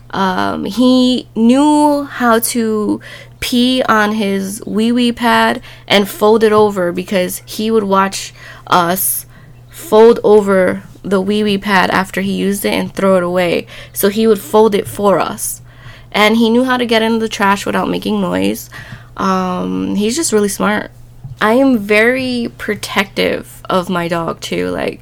Um, 0.10 0.66
he 0.66 1.28
knew 1.36 2.04
how 2.04 2.40
to 2.40 3.00
pee 3.40 3.82
on 3.84 4.14
his 4.14 4.62
wee 4.66 4.92
wee 4.92 5.12
pad 5.12 5.62
and 5.88 6.10
fold 6.10 6.44
it 6.44 6.52
over 6.52 6.92
because 6.92 7.42
he 7.46 7.72
would 7.72 7.84
watch 7.84 8.34
us 8.68 9.26
fold 9.70 10.20
over 10.24 10.84
the 11.04 11.22
wee 11.22 11.44
wee 11.44 11.58
pad 11.58 11.90
after 11.90 12.22
he 12.22 12.34
used 12.34 12.64
it 12.66 12.74
and 12.74 12.94
throw 12.94 13.18
it 13.18 13.24
away. 13.24 13.68
So 13.92 14.10
he 14.10 14.28
would 14.28 14.40
fold 14.40 14.76
it 14.76 14.88
for 14.88 15.20
us. 15.20 15.62
And 16.12 16.38
he 16.38 16.50
knew 16.50 16.64
how 16.64 16.78
to 16.78 16.86
get 16.86 17.02
into 17.02 17.20
the 17.20 17.30
trash 17.30 17.66
without 17.66 17.90
making 17.90 18.22
noise. 18.22 18.70
Um, 19.18 19.96
he's 19.96 20.16
just 20.16 20.32
really 20.32 20.50
smart 20.50 20.92
I 21.42 21.54
am 21.54 21.78
very 21.78 22.52
protective 22.58 23.62
of 23.70 23.90
my 23.90 24.08
dog 24.08 24.42
too. 24.42 24.70
Like, 24.70 25.02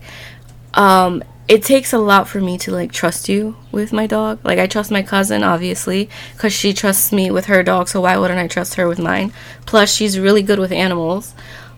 um, 0.74 1.24
it 1.48 1.64
takes 1.64 1.92
a 1.92 1.98
lot 2.00 2.28
for 2.28 2.40
me 2.40 2.58
to 2.60 2.72
like 2.72 2.92
trust 2.92 3.30
you 3.30 3.56
with 3.72 3.92
my 3.92 4.08
dog. 4.08 4.40
Like, 4.44 4.60
I 4.60 4.68
trust 4.68 4.92
my 4.92 5.04
cousin 5.04 5.44
obviously 5.44 6.10
because 6.34 6.54
she 6.54 6.74
trusts 6.74 7.12
me 7.12 7.30
with 7.32 7.46
her 7.46 7.64
dog. 7.64 7.90
So 7.90 8.02
why 8.02 8.18
wouldn't 8.18 8.40
I 8.40 8.48
trust 8.48 8.76
her 8.76 8.88
with 8.88 9.00
mine? 9.00 9.34
Plus, 9.66 9.94
she's 9.94 10.18
really 10.20 10.42
good 10.42 10.60
with 10.60 10.72
animals. 10.72 11.34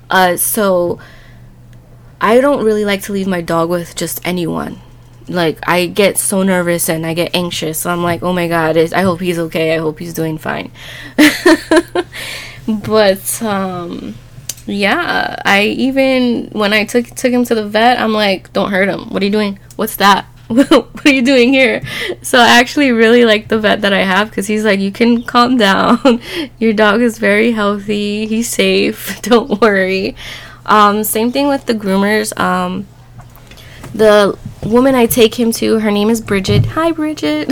Uh, 0.10 0.38
so 0.38 1.00
I 2.22 2.39
don't 2.39 2.63
really 2.63 2.86
like 2.86 3.01
to 3.03 3.13
leave 3.13 3.27
my 3.27 3.41
dog 3.41 3.69
with 3.69 3.95
just 3.95 4.22
anyone. 4.25 4.79
Like 5.27 5.60
I 5.67 5.88
get 5.88 6.17
so 6.17 6.43
nervous 6.43 6.88
and 6.89 7.05
I 7.05 7.13
get 7.13 7.36
anxious. 7.36 7.79
So 7.79 7.89
I'm 7.89 8.03
like, 8.03 8.24
oh 8.24 8.33
my 8.33 8.48
god, 8.48 8.77
I 8.77 9.01
hope 9.01 9.19
he's 9.19 9.39
okay. 9.39 9.75
I 9.75 9.79
hope 9.79 10.00
he's 10.00 10.13
doing 10.13 10.38
fine. 10.38 10.72
but 12.67 13.41
um, 13.41 14.15
yeah, 14.65 15.41
I 15.46 15.63
even 15.63 16.50
when 16.51 16.74
I 16.74 16.86
took 16.86 17.08
took 17.08 17.32
him 17.32 17.43
to 17.46 17.55
the 17.55 17.67
vet, 17.67 18.00
I'm 18.00 18.13
like, 18.13 18.53
don't 18.53 18.72
hurt 18.72 18.89
him. 18.89 19.10
What 19.10 19.22
are 19.22 19.25
you 19.25 19.32
doing? 19.32 19.60
What's 19.75 19.98
that? 19.98 20.25
what 20.48 21.05
are 21.05 21.12
you 21.12 21.22
doing 21.22 21.53
here? 21.53 21.82
So 22.22 22.38
I 22.38 22.60
actually 22.60 22.91
really 22.91 23.25
like 23.25 23.48
the 23.48 23.60
vet 23.60 23.82
that 23.82 23.93
I 23.93 24.03
have 24.03 24.29
because 24.29 24.48
he's 24.48 24.63
like, 24.63 24.79
you 24.79 24.91
can 24.91 25.24
calm 25.24 25.58
down. 25.70 26.22
Your 26.60 26.74
dog 26.74 27.01
is 27.01 27.17
very 27.17 27.51
healthy. 27.51 28.27
He's 28.27 28.50
safe. 28.50 29.22
Don't 29.22 29.62
worry. 29.62 30.15
Um, 30.65 31.03
same 31.03 31.32
thing 31.32 31.48
with 31.48 31.65
the 31.65 31.74
groomers. 31.74 32.38
Um, 32.39 32.88
the 33.93 34.38
woman 34.63 34.96
I 34.96 35.05
take 35.05 35.39
him 35.39 35.51
to, 35.53 35.79
her 35.79 35.91
name 35.91 36.10
is 36.10 36.22
Bridget. 36.22 36.65
Hi, 36.67 36.91
Bridget. 36.91 37.51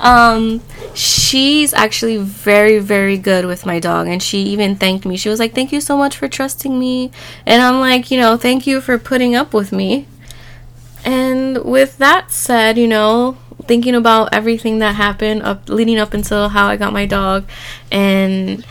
um, 0.00 0.60
she's 0.94 1.72
actually 1.72 2.16
very, 2.16 2.78
very 2.78 3.16
good 3.16 3.44
with 3.44 3.64
my 3.64 3.78
dog, 3.78 4.08
and 4.08 4.22
she 4.22 4.38
even 4.42 4.76
thanked 4.76 5.06
me. 5.06 5.16
She 5.16 5.28
was 5.28 5.38
like, 5.38 5.54
"Thank 5.54 5.72
you 5.72 5.80
so 5.80 5.96
much 5.96 6.16
for 6.16 6.28
trusting 6.28 6.78
me," 6.78 7.10
and 7.46 7.62
I'm 7.62 7.80
like, 7.80 8.10
you 8.10 8.18
know, 8.18 8.36
thank 8.36 8.66
you 8.66 8.80
for 8.80 8.98
putting 8.98 9.34
up 9.34 9.54
with 9.54 9.72
me. 9.72 10.06
And 11.04 11.64
with 11.64 11.98
that 11.98 12.30
said, 12.30 12.76
you 12.76 12.86
know, 12.86 13.38
thinking 13.66 13.94
about 13.94 14.30
everything 14.32 14.80
that 14.80 14.96
happened 14.96 15.42
up 15.42 15.68
leading 15.68 15.98
up 15.98 16.12
until 16.12 16.48
how 16.50 16.66
I 16.66 16.76
got 16.76 16.92
my 16.92 17.06
dog, 17.06 17.46
and 17.90 18.64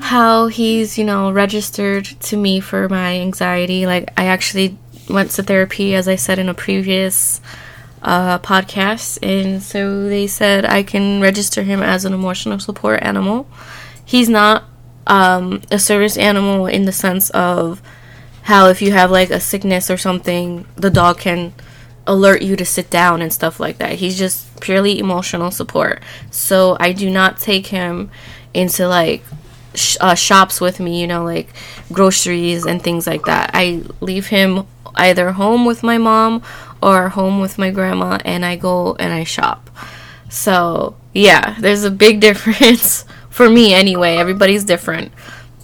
how 0.00 0.48
he's, 0.48 0.98
you 0.98 1.04
know, 1.04 1.30
registered 1.30 2.04
to 2.04 2.36
me 2.36 2.58
for 2.60 2.88
my 2.88 3.20
anxiety. 3.20 3.86
Like, 3.86 4.10
I 4.16 4.26
actually 4.26 4.76
went 5.08 5.30
to 5.32 5.42
therapy, 5.42 5.94
as 5.94 6.08
I 6.08 6.16
said 6.16 6.38
in 6.38 6.48
a 6.48 6.54
previous 6.54 7.40
uh, 8.04 8.38
podcast, 8.38 9.18
and 9.22 9.62
so 9.62 10.04
they 10.08 10.26
said 10.26 10.64
I 10.64 10.82
can 10.82 11.20
register 11.20 11.62
him 11.62 11.82
as 11.82 12.04
an 12.04 12.12
emotional 12.12 12.58
support 12.58 13.02
animal. 13.02 13.48
He's 14.04 14.28
not 14.28 14.64
um, 15.06 15.62
a 15.70 15.78
service 15.78 16.16
animal 16.16 16.66
in 16.66 16.84
the 16.84 16.92
sense 16.92 17.30
of 17.30 17.82
how 18.42 18.68
if 18.68 18.82
you 18.82 18.92
have 18.92 19.10
like 19.10 19.30
a 19.30 19.40
sickness 19.40 19.90
or 19.90 19.96
something, 19.96 20.66
the 20.76 20.90
dog 20.90 21.18
can 21.18 21.54
alert 22.06 22.42
you 22.42 22.56
to 22.56 22.64
sit 22.64 22.90
down 22.90 23.22
and 23.22 23.32
stuff 23.32 23.58
like 23.58 23.78
that. 23.78 23.92
He's 23.94 24.18
just 24.18 24.60
purely 24.60 24.98
emotional 24.98 25.50
support. 25.50 26.02
So 26.30 26.76
I 26.78 26.92
do 26.92 27.08
not 27.08 27.38
take 27.38 27.68
him 27.68 28.10
into 28.52 28.86
like 28.86 29.22
sh- 29.74 29.96
uh, 30.00 30.14
shops 30.14 30.60
with 30.60 30.78
me, 30.78 31.00
you 31.00 31.06
know, 31.06 31.24
like 31.24 31.48
groceries 31.90 32.66
and 32.66 32.82
things 32.82 33.06
like 33.06 33.24
that. 33.24 33.50
I 33.54 33.82
leave 34.00 34.26
him 34.26 34.66
either 34.94 35.32
home 35.32 35.64
with 35.64 35.82
my 35.82 35.96
mom 35.96 36.42
or 36.84 37.08
home 37.08 37.40
with 37.40 37.56
my 37.58 37.70
grandma 37.70 38.18
and 38.24 38.44
I 38.44 38.56
go 38.56 38.94
and 38.96 39.12
I 39.12 39.24
shop. 39.24 39.70
So, 40.28 40.96
yeah, 41.14 41.56
there's 41.58 41.84
a 41.84 41.90
big 41.90 42.20
difference 42.28 43.06
for 43.30 43.48
me 43.48 43.72
anyway. 43.72 44.16
Everybody's 44.16 44.64
different. 44.64 45.10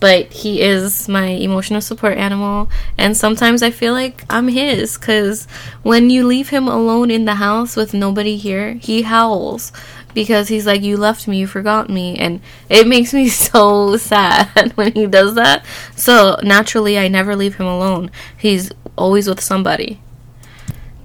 But 0.00 0.32
he 0.32 0.62
is 0.62 1.10
my 1.10 1.26
emotional 1.26 1.82
support 1.82 2.16
animal, 2.16 2.70
and 2.96 3.14
sometimes 3.14 3.62
I 3.62 3.70
feel 3.70 3.92
like 3.92 4.24
I'm 4.30 4.48
his 4.48 4.96
because 4.96 5.44
when 5.82 6.08
you 6.08 6.26
leave 6.26 6.48
him 6.48 6.68
alone 6.68 7.10
in 7.10 7.26
the 7.26 7.34
house 7.34 7.76
with 7.76 7.92
nobody 7.92 8.38
here, 8.38 8.78
he 8.80 9.02
howls 9.02 9.72
because 10.14 10.48
he's 10.48 10.64
like, 10.64 10.80
You 10.80 10.96
left 10.96 11.28
me, 11.28 11.38
you 11.38 11.46
forgot 11.46 11.90
me. 11.90 12.16
And 12.16 12.40
it 12.70 12.86
makes 12.86 13.12
me 13.12 13.28
so 13.52 13.98
sad 13.98 14.72
when 14.74 14.92
he 14.92 15.06
does 15.06 15.34
that. 15.34 15.66
So 15.96 16.38
naturally, 16.42 16.98
I 16.98 17.08
never 17.08 17.36
leave 17.36 17.56
him 17.56 17.66
alone. 17.66 18.10
He's 18.38 18.70
always 18.96 19.28
with 19.28 19.42
somebody. 19.42 20.00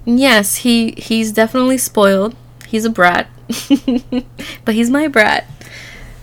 Yes, 0.06 0.58
he 0.58 0.92
he's 0.92 1.32
definitely 1.32 1.78
spoiled. 1.78 2.36
He's 2.66 2.84
a 2.84 2.90
brat. 2.90 3.28
but 4.64 4.74
he's 4.74 4.88
my 4.88 5.08
brat. 5.08 5.46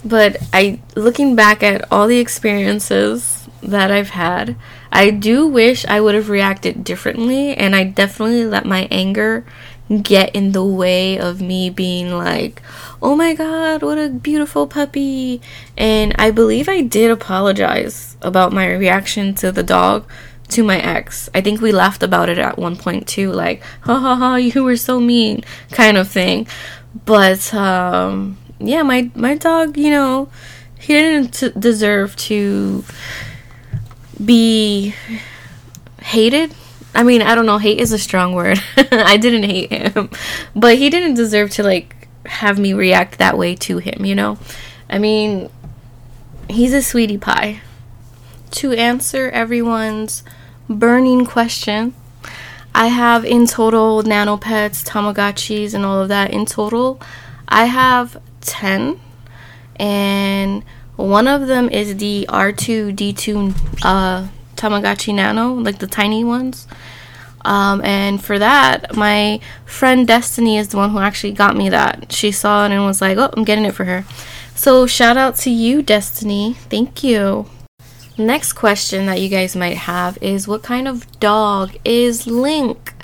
But 0.06 0.38
I 0.54 0.80
looking 0.96 1.36
back 1.36 1.62
at 1.62 1.86
all 1.92 2.08
the 2.08 2.20
experiences 2.20 3.48
that 3.62 3.92
I've 3.92 4.12
had, 4.12 4.56
I 4.92 5.10
do 5.10 5.46
wish 5.46 5.86
I 5.86 6.00
would 6.00 6.16
have 6.16 6.30
reacted 6.30 6.84
differently 6.84 7.56
and 7.56 7.76
I 7.76 7.84
definitely 7.84 8.46
let 8.46 8.66
my 8.66 8.88
anger 8.90 9.46
get 10.02 10.34
in 10.34 10.54
the 10.54 10.64
way 10.64 11.20
of 11.20 11.42
me 11.42 11.70
being 11.70 12.18
like, 12.18 12.62
oh 13.02 13.16
my 13.16 13.34
god, 13.34 13.84
what 13.84 13.98
a 13.98 14.10
beautiful 14.10 14.66
puppy. 14.66 15.42
And 15.78 16.16
I 16.18 16.32
believe 16.32 16.70
I 16.70 16.82
did 16.82 17.12
apologize 17.12 18.16
about 18.22 18.54
my 18.54 18.72
reaction 18.72 19.36
to 19.36 19.52
the 19.52 19.64
dog 19.64 20.06
to 20.54 20.64
my 20.64 20.80
ex. 20.80 21.30
I 21.34 21.42
think 21.42 21.62
we 21.62 21.72
laughed 21.72 22.04
about 22.04 22.30
it 22.30 22.38
at 22.38 22.58
one 22.58 22.76
point 22.76 23.08
too, 23.08 23.32
like, 23.32 23.62
ha 23.82 24.00
ha 24.00 24.16
ha, 24.16 24.36
you 24.36 24.64
were 24.64 24.78
so 24.78 25.00
mean, 25.00 25.44
kind 25.72 25.98
of 25.98 26.08
thing. 26.08 26.48
But, 27.06 27.54
um, 27.54 28.38
yeah, 28.60 28.84
my, 28.84 29.12
my 29.16 29.36
dog, 29.36 29.78
you 29.78 29.92
know, 29.92 30.30
he 30.80 30.94
didn't 30.94 31.34
t- 31.34 31.52
deserve 31.60 32.16
to 32.18 32.84
be 34.24 34.96
hated 36.02 36.54
I 36.96 37.04
mean, 37.04 37.22
I 37.22 37.36
don't 37.36 37.46
know, 37.46 37.58
hate 37.58 37.80
is 37.80 37.92
a 37.92 37.98
strong 37.98 38.34
word. 38.34 38.62
I 38.78 39.18
didn't 39.18 39.44
hate 39.44 39.72
him, 39.72 40.10
but 40.56 40.78
he 40.78 40.90
didn't 40.90 41.16
deserve 41.16 41.50
to 41.52 41.64
like 41.64 42.08
have 42.26 42.60
me 42.60 42.74
react 42.74 43.18
that 43.18 43.38
way 43.38 43.56
to 43.56 43.80
him, 43.80 44.06
you 44.06 44.16
know? 44.16 44.38
I 44.90 45.00
mean, 45.00 45.50
he's 46.50 46.74
a 46.74 46.82
sweetie 46.82 47.18
pie. 47.18 47.62
To 48.52 48.72
answer 48.74 49.30
everyone's 49.30 50.24
burning 50.70 51.26
question, 51.26 51.94
I 52.76 52.88
have 52.88 53.24
in 53.26 53.46
total 53.46 54.02
nano 54.04 54.38
pets, 54.38 54.84
Tamagotchis, 54.84 55.74
and 55.74 55.86
all 55.86 56.02
of 56.02 56.10
that. 56.10 56.32
In 56.32 56.46
total, 56.46 57.00
I 57.48 57.66
have 57.66 58.20
10, 58.42 59.00
and 59.76 60.64
one 60.96 61.28
of 61.28 61.48
them 61.48 61.70
is 61.70 61.98
the 61.98 62.26
R2D2 62.30 63.56
uh, 63.84 64.28
Tamagotchi 64.56 65.14
Nano, 65.14 65.54
like 65.54 65.80
the 65.80 65.88
tiny 65.88 66.24
ones. 66.24 66.68
Um, 67.46 67.84
and 67.84 68.24
for 68.24 68.40
that, 68.40 68.96
my 68.96 69.40
friend 69.66 70.08
Destiny 70.08 70.58
is 70.58 70.70
the 70.70 70.78
one 70.78 70.92
who 70.92 71.00
actually 71.00 71.34
got 71.34 71.58
me 71.58 71.70
that. 71.70 72.12
She 72.12 72.32
saw 72.32 72.66
it 72.66 72.72
and 72.72 72.86
was 72.86 73.02
like, 73.02 73.18
oh, 73.18 73.30
I'm 73.34 73.44
getting 73.44 73.66
it 73.66 73.76
for 73.76 73.86
her. 73.86 74.06
So 74.56 74.88
shout 74.88 75.18
out 75.18 75.36
to 75.38 75.50
you, 75.50 75.82
Destiny. 75.82 76.54
Thank 76.54 77.04
you. 77.04 77.48
Next 78.18 78.54
question 78.54 79.08
that 79.08 79.22
you 79.22 79.28
guys 79.28 79.56
might 79.56 79.78
have 79.78 80.20
is 80.22 80.48
what 80.48 80.62
kind 80.62 80.88
of 80.88 81.20
dog 81.20 81.76
is 81.84 82.28
Link? 82.28 82.94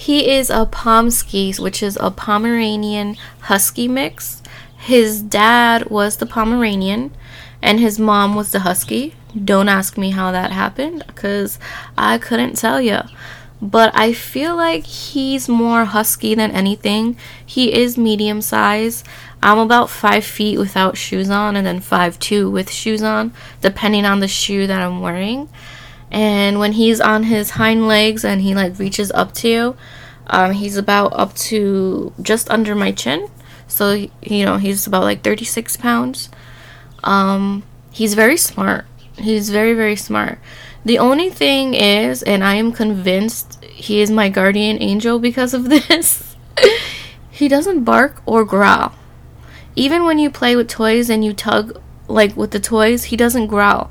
He 0.00 0.30
is 0.30 0.48
a 0.48 0.64
Pomsky, 0.64 1.52
which 1.60 1.82
is 1.82 1.98
a 2.00 2.10
Pomeranian 2.10 3.18
Husky 3.42 3.86
mix. 3.86 4.42
His 4.78 5.20
dad 5.20 5.90
was 5.90 6.16
the 6.16 6.24
Pomeranian 6.24 7.14
and 7.60 7.78
his 7.78 7.98
mom 7.98 8.34
was 8.34 8.50
the 8.50 8.60
Husky. 8.60 9.14
Don't 9.44 9.68
ask 9.68 9.98
me 9.98 10.10
how 10.10 10.32
that 10.32 10.52
happened 10.52 11.04
because 11.06 11.58
I 11.98 12.16
couldn't 12.16 12.56
tell 12.56 12.80
you. 12.80 13.00
But 13.62 13.94
I 13.94 14.12
feel 14.12 14.56
like 14.56 14.86
he's 14.86 15.48
more 15.48 15.84
husky 15.84 16.34
than 16.34 16.50
anything. 16.50 17.16
He 17.44 17.74
is 17.74 17.98
medium 17.98 18.40
size. 18.40 19.04
I'm 19.42 19.58
about 19.58 19.90
five 19.90 20.24
feet 20.24 20.58
without 20.58 20.96
shoes 20.96 21.28
on, 21.28 21.56
and 21.56 21.66
then 21.66 21.80
five 21.80 22.18
two 22.18 22.50
with 22.50 22.70
shoes 22.70 23.02
on, 23.02 23.34
depending 23.60 24.04
on 24.04 24.20
the 24.20 24.28
shoe 24.28 24.66
that 24.66 24.82
I'm 24.82 25.00
wearing. 25.00 25.48
And 26.10 26.58
when 26.58 26.72
he's 26.72 27.00
on 27.00 27.24
his 27.24 27.50
hind 27.50 27.86
legs 27.86 28.24
and 28.24 28.40
he 28.40 28.54
like 28.54 28.78
reaches 28.78 29.12
up 29.12 29.32
to 29.34 29.48
you, 29.48 29.76
um, 30.26 30.52
he's 30.52 30.76
about 30.76 31.12
up 31.14 31.34
to 31.34 32.12
just 32.22 32.50
under 32.50 32.74
my 32.74 32.92
chin. 32.92 33.28
So 33.68 33.92
you 34.22 34.44
know 34.44 34.56
he's 34.56 34.86
about 34.86 35.02
like 35.02 35.22
36 35.22 35.76
pounds. 35.76 36.30
Um, 37.04 37.62
he's 37.92 38.14
very 38.14 38.36
smart. 38.36 38.86
He's 39.18 39.50
very, 39.50 39.74
very 39.74 39.96
smart. 39.96 40.38
The 40.84 40.98
only 40.98 41.28
thing 41.30 41.74
is, 41.74 42.22
and 42.22 42.42
I 42.42 42.54
am 42.54 42.72
convinced 42.72 43.62
he 43.64 44.00
is 44.00 44.10
my 44.10 44.28
guardian 44.28 44.80
angel 44.80 45.18
because 45.18 45.52
of 45.52 45.68
this, 45.68 46.36
he 47.30 47.48
doesn't 47.48 47.84
bark 47.84 48.22
or 48.26 48.44
growl. 48.44 48.92
Even 49.76 50.04
when 50.04 50.18
you 50.18 50.30
play 50.30 50.56
with 50.56 50.68
toys 50.68 51.10
and 51.10 51.24
you 51.24 51.32
tug 51.32 51.80
like 52.08 52.36
with 52.36 52.50
the 52.50 52.60
toys, 52.60 53.04
he 53.04 53.16
doesn't 53.16 53.46
growl. 53.46 53.90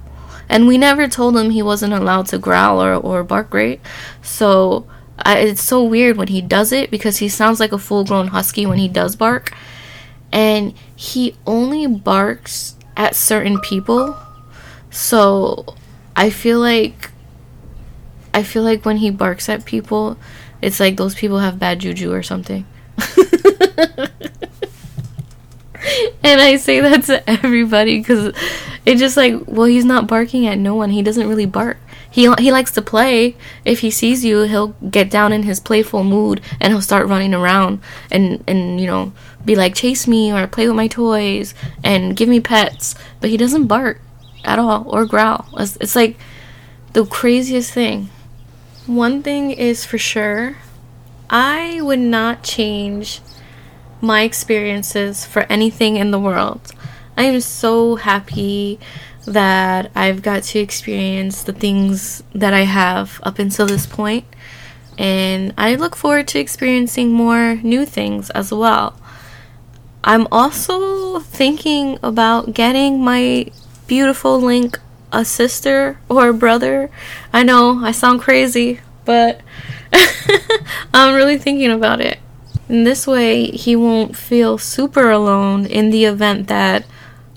And 0.50 0.68
we 0.68 0.78
never 0.78 1.08
told 1.08 1.38
him 1.38 1.52
he 1.52 1.62
wasn't 1.62 1.94
allowed 1.94 2.26
to 2.28 2.40
growl 2.40 2.82
or, 2.82 2.96
or 2.96 3.24
bark, 3.24 3.54
right? 3.54 3.80
So 4.22 4.88
I, 5.18 5.40
it's 5.40 5.62
so 5.62 5.84
weird 5.84 6.18
when 6.18 6.28
he 6.28 6.42
does 6.42 6.72
it 6.72 6.90
because 6.90 7.18
he 7.18 7.30
sounds 7.30 7.60
like 7.60 7.72
a 7.72 7.78
full 7.78 8.04
grown 8.04 8.28
husky 8.28 8.66
when 8.66 8.80
he 8.80 8.88
does 8.88 9.16
bark. 9.16 9.54
And 10.32 10.74
he 10.96 11.36
only 11.46 11.86
barks 11.88 12.76
at 12.98 13.16
certain 13.16 13.60
people 13.60 14.18
so 14.90 15.76
I 16.16 16.30
feel 16.30 16.60
like 16.60 17.12
I 18.34 18.44
feel 18.44 18.64
like 18.64 18.86
when 18.86 18.98
he 18.98 19.10
barks 19.10 19.50
at 19.50 19.66
people, 19.66 20.18
it's 20.62 20.80
like 20.80 20.98
those 20.98 21.16
people 21.16 21.40
have 21.40 21.60
bad 21.60 21.80
juju 21.80 22.12
or 22.12 22.24
something. 22.24 22.66
and 26.24 26.42
I 26.42 26.58
say 26.58 26.80
that 26.82 27.04
to 27.06 27.28
everybody 27.30 28.00
because 28.00 28.34
it's 28.86 29.00
just 29.00 29.18
like, 29.18 29.36
well, 29.48 29.68
he's 29.68 29.86
not 29.86 30.08
barking 30.08 30.46
at 30.48 30.58
no 30.58 30.76
one. 30.76 30.92
He 30.92 31.02
doesn't 31.02 31.28
really 31.28 31.46
bark. 31.46 31.78
He 32.12 32.32
he 32.40 32.52
likes 32.52 32.72
to 32.72 32.82
play. 32.82 33.36
If 33.66 33.80
he 33.80 33.92
sees 33.92 34.26
you, 34.26 34.42
he'll 34.42 34.70
get 34.90 35.12
down 35.12 35.32
in 35.32 35.44
his 35.44 35.60
playful 35.60 36.04
mood 36.04 36.42
and 36.60 36.74
he'll 36.74 36.82
start 36.82 37.08
running 37.08 37.34
around 37.34 37.82
and 38.12 38.44
and 38.48 38.82
you 38.82 38.88
know 38.88 39.14
be 39.46 39.56
like 39.56 39.76
chase 39.76 40.08
me 40.08 40.32
or 40.32 40.48
play 40.48 40.68
with 40.68 40.76
my 40.76 40.88
toys 40.88 41.54
and 41.84 42.16
give 42.16 42.28
me 42.28 42.40
pets. 42.40 42.96
But 43.22 43.30
he 43.30 43.38
doesn't 43.38 43.68
bark 43.68 44.02
at 44.44 44.60
all 44.60 44.86
or 44.88 45.06
growl. 45.06 45.48
It's, 45.58 45.78
it's 45.78 45.96
like 45.96 46.18
the 46.94 47.06
craziest 47.06 47.72
thing. 47.72 48.10
One 48.86 49.22
thing 49.22 49.52
is 49.52 49.86
for 49.86 49.98
sure, 49.98 50.58
I 51.30 51.80
would 51.82 52.00
not 52.00 52.44
change 52.44 53.22
my 54.02 54.22
experiences 54.22 55.26
for 55.26 55.42
anything 55.44 55.98
in 55.98 56.12
the 56.12 56.20
world. 56.20 56.74
I 57.16 57.24
am 57.24 57.42
so 57.42 57.98
happy 57.98 58.80
that 59.26 59.92
I've 59.94 60.22
got 60.22 60.44
to 60.44 60.60
experience 60.60 61.44
the 61.44 61.54
things 61.54 62.24
that 62.34 62.54
I 62.54 62.62
have 62.62 63.20
up 63.24 63.38
until 63.38 63.68
this 63.68 63.86
point, 63.86 64.26
and 64.98 65.54
I 65.58 65.76
look 65.76 65.96
forward 65.96 66.28
to 66.30 66.40
experiencing 66.40 67.12
more 67.12 67.56
new 67.58 67.86
things 67.86 68.30
as 68.32 68.52
well. 68.52 69.00
I'm 70.04 70.28
also 70.32 71.20
thinking 71.20 72.00
about 72.02 72.54
getting 72.54 73.04
my 73.04 73.52
beautiful 73.90 74.40
Link 74.40 74.80
a 75.12 75.26
sister 75.26 76.00
or 76.08 76.30
a 76.30 76.34
brother. 76.34 76.92
I 77.34 77.42
know 77.42 77.84
I 77.84 77.92
sound 77.92 78.22
crazy, 78.22 78.80
but 79.04 79.42
I'm 80.94 81.16
really 81.16 81.40
thinking 81.40 81.72
about 81.72 82.00
it. 82.00 82.20
In 82.70 82.84
this 82.84 83.08
way, 83.08 83.48
he 83.48 83.76
won't 83.76 84.16
feel 84.16 84.60
super 84.60 85.10
alone 85.10 85.66
in 85.66 85.90
the 85.90 86.06
event 86.06 86.48
that 86.48 86.86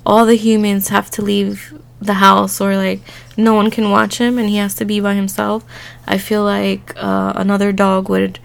all 0.04 0.26
the 0.26 0.36
humans 0.36 0.88
have 0.88 1.10
to 1.12 1.22
leave 1.22 1.72
the 2.02 2.14
house 2.14 2.60
or 2.60 2.76
like 2.76 3.00
no 3.36 3.54
one 3.54 3.70
can 3.70 3.90
watch 3.90 4.18
him 4.18 4.36
and 4.36 4.50
he 4.50 4.56
has 4.56 4.74
to 4.74 4.84
be 4.84 5.00
by 5.00 5.14
himself. 5.14 5.64
I 6.06 6.18
feel 6.18 6.44
like 6.44 6.92
uh, 6.96 7.32
another 7.34 7.72
dog 7.72 8.10
would 8.10 8.38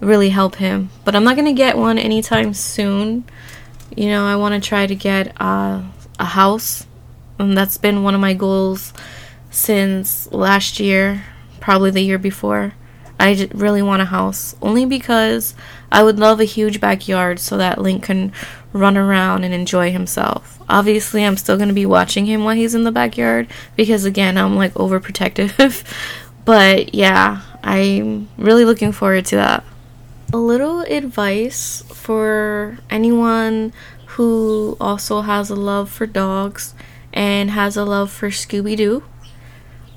really 0.00 0.30
help 0.30 0.56
him. 0.56 0.88
But 1.04 1.14
I'm 1.14 1.24
not 1.24 1.36
to 1.36 1.52
get 1.52 1.76
one 1.76 1.98
anytime 1.98 2.54
soon. 2.54 3.24
You 3.94 4.06
know, 4.06 4.24
I 4.24 4.36
want 4.36 4.54
to 4.54 4.66
try 4.66 4.86
to 4.86 4.94
get 4.94 5.38
uh, 5.38 5.82
a 6.18 6.24
house. 6.24 6.86
And 7.48 7.58
that's 7.58 7.76
been 7.76 8.02
one 8.02 8.14
of 8.14 8.20
my 8.20 8.34
goals 8.34 8.92
since 9.50 10.30
last 10.32 10.80
year, 10.80 11.24
probably 11.60 11.90
the 11.90 12.00
year 12.00 12.18
before. 12.18 12.74
I 13.20 13.48
really 13.54 13.82
want 13.82 14.02
a 14.02 14.06
house 14.06 14.56
only 14.60 14.84
because 14.84 15.54
I 15.92 16.02
would 16.02 16.18
love 16.18 16.40
a 16.40 16.44
huge 16.44 16.80
backyard 16.80 17.38
so 17.38 17.56
that 17.56 17.80
Link 17.80 18.02
can 18.04 18.32
run 18.72 18.96
around 18.96 19.44
and 19.44 19.54
enjoy 19.54 19.92
himself. 19.92 20.58
Obviously, 20.68 21.24
I'm 21.24 21.36
still 21.36 21.56
going 21.56 21.68
to 21.68 21.74
be 21.74 21.86
watching 21.86 22.26
him 22.26 22.44
while 22.44 22.56
he's 22.56 22.74
in 22.74 22.84
the 22.84 22.90
backyard 22.90 23.46
because, 23.76 24.04
again, 24.04 24.38
I'm 24.38 24.56
like 24.56 24.74
overprotective. 24.74 25.84
but 26.44 26.94
yeah, 26.94 27.42
I'm 27.62 28.28
really 28.36 28.64
looking 28.64 28.90
forward 28.92 29.26
to 29.26 29.36
that. 29.36 29.64
A 30.32 30.38
little 30.38 30.80
advice 30.80 31.84
for 31.92 32.78
anyone 32.88 33.72
who 34.06 34.76
also 34.80 35.20
has 35.20 35.50
a 35.50 35.54
love 35.54 35.90
for 35.90 36.06
dogs 36.06 36.74
and 37.12 37.50
has 37.50 37.76
a 37.76 37.84
love 37.84 38.10
for 38.10 38.28
Scooby 38.28 38.76
Doo. 38.76 39.02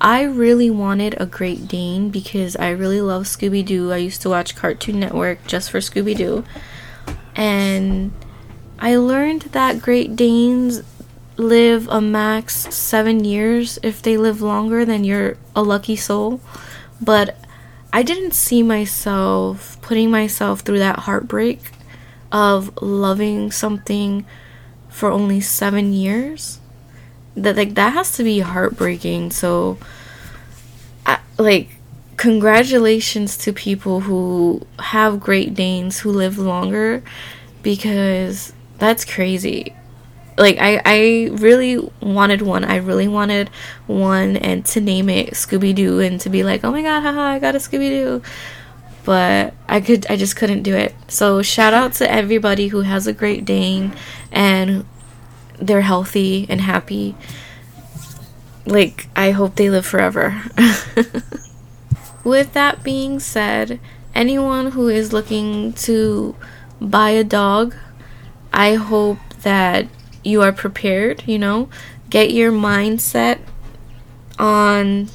I 0.02 0.24
really 0.24 0.70
wanted 0.70 1.16
a 1.20 1.26
Great 1.26 1.68
Dane 1.68 2.10
because 2.10 2.56
I 2.58 2.70
really 2.70 3.02
love 3.02 3.24
Scooby 3.24 3.66
Doo. 3.66 3.92
I 3.92 3.98
used 3.98 4.22
to 4.24 4.30
watch 4.30 4.56
Cartoon 4.56 5.00
Network 5.00 5.46
just 5.48 5.72
for 5.72 5.80
Scooby 5.80 6.16
Doo. 6.16 6.44
And 7.36 8.12
I 8.78 8.98
learned 8.98 9.44
that 9.54 9.82
Great 9.82 10.16
Danes 10.16 10.84
live 11.38 11.88
a 11.88 12.02
max 12.02 12.74
seven 12.76 13.24
years. 13.24 13.80
If 13.84 14.02
they 14.02 14.18
live 14.18 14.42
longer, 14.42 14.86
then 14.86 15.04
you're 15.04 15.38
a 15.56 15.64
lucky 15.64 15.96
soul. 15.96 16.42
But 17.02 17.38
I 17.94 18.04
didn't 18.04 18.34
see 18.34 18.64
myself 18.64 19.82
putting 19.82 20.12
myself 20.12 20.62
through 20.62 20.80
that 20.80 21.00
heartbreak 21.00 21.72
of 22.32 22.82
loving 22.82 23.52
something 23.52 24.26
for 24.90 25.10
only 25.10 25.40
seven 25.40 25.94
years 25.94 26.60
that 27.36 27.56
like 27.56 27.76
that 27.76 27.94
has 27.94 28.14
to 28.14 28.24
be 28.24 28.40
heartbreaking. 28.40 29.32
So 29.32 29.78
I, 31.06 31.20
like 31.38 31.70
congratulations 32.18 33.38
to 33.38 33.52
people 33.52 34.02
who 34.02 34.66
have 34.80 35.20
great 35.20 35.54
danes 35.54 36.00
who 36.00 36.12
live 36.12 36.38
longer 36.38 37.04
because 37.62 38.54
that's 38.78 39.04
crazy. 39.04 39.76
Like 40.38 40.58
I, 40.60 40.82
I 40.86 41.30
really 41.34 41.78
wanted 42.02 42.42
one. 42.42 42.64
I 42.64 42.78
really 42.78 43.08
wanted 43.08 43.50
one 43.88 44.38
and 44.38 44.66
to 44.68 44.82
name 44.82 45.10
it 45.10 45.32
scooby-doo 45.32 46.00
and 46.00 46.20
to 46.22 46.30
be 46.30 46.44
like 46.44 46.64
oh 46.64 46.72
my 46.72 46.82
god 46.82 47.02
haha 47.02 47.22
i 47.22 47.40
got 47.40 47.56
a 47.56 47.60
scooby-doo. 47.60 48.22
But 49.04 49.54
i 49.70 49.82
could 49.82 50.08
i 50.10 50.16
just 50.16 50.36
couldn't 50.36 50.64
do 50.64 50.76
it. 50.76 50.96
So 51.08 51.42
shout 51.42 51.74
out 51.74 51.94
to 51.96 52.10
everybody 52.10 52.70
who 52.70 52.82
has 52.82 53.08
a 53.08 53.14
great 53.14 53.46
dane 53.46 53.94
and 54.32 54.86
they're 55.60 55.82
healthy 55.82 56.46
and 56.50 56.62
happy. 56.62 57.16
Like, 58.66 59.08
I 59.16 59.32
hope 59.32 59.56
they 59.56 59.70
live 59.70 59.86
forever. 59.86 60.44
With 62.24 62.54
that 62.54 62.84
being 62.84 63.20
said, 63.20 63.80
anyone 64.16 64.72
who 64.72 64.88
is 64.88 65.14
looking 65.14 65.74
to 65.74 66.36
buy 66.82 67.12
a 67.12 67.24
dog, 67.24 67.76
I 68.52 68.76
hope 68.76 69.20
that 69.42 69.88
you 70.24 70.42
are 70.42 70.52
prepared, 70.52 71.24
you 71.28 71.38
know, 71.38 71.70
get 72.10 72.32
your 72.32 72.52
mindset 72.52 73.40
on 74.40 75.10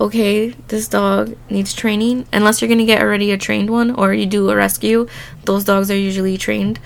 okay, 0.00 0.48
this 0.66 0.88
dog 0.88 1.36
needs 1.48 1.72
training. 1.72 2.26
Unless 2.32 2.60
you're 2.60 2.68
gonna 2.68 2.84
get 2.84 3.00
already 3.00 3.30
a 3.30 3.38
trained 3.38 3.70
one 3.70 3.92
or 3.92 4.12
you 4.12 4.26
do 4.26 4.50
a 4.50 4.56
rescue, 4.56 5.06
those 5.44 5.64
dogs 5.64 5.90
are 5.90 5.96
usually 5.96 6.36
trained. 6.36 6.80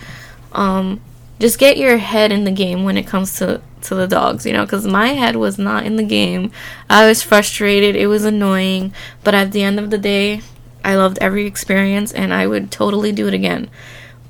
Um, 0.53 1.01
just 1.39 1.59
get 1.59 1.77
your 1.77 1.99
head 1.99 2.33
in 2.33 2.45
the 2.45 2.51
game 2.51 2.85
when 2.85 2.97
it 2.97 3.07
comes 3.07 3.37
to 3.39 3.61
to 3.83 3.95
the 3.95 4.09
dogs, 4.09 4.45
you 4.45 4.53
know, 4.53 4.65
because 4.65 4.87
my 4.87 5.09
head 5.09 5.37
was 5.37 5.59
not 5.59 5.85
in 5.85 5.97
the 5.97 6.03
game. 6.03 6.51
I 6.91 7.07
was 7.07 7.23
frustrated. 7.23 7.95
It 7.95 8.09
was 8.09 8.25
annoying, 8.25 8.93
but 9.23 9.35
at 9.35 9.53
the 9.53 9.63
end 9.63 9.79
of 9.79 9.91
the 9.91 9.99
day, 9.99 10.41
I 10.85 10.97
loved 10.97 11.19
every 11.21 11.47
experience, 11.47 12.13
and 12.13 12.33
I 12.33 12.47
would 12.47 12.71
totally 12.71 13.13
do 13.13 13.29
it 13.29 13.35
again. 13.35 13.71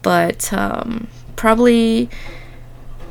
But 0.03 0.53
um, 0.53 1.09
probably, 1.37 2.11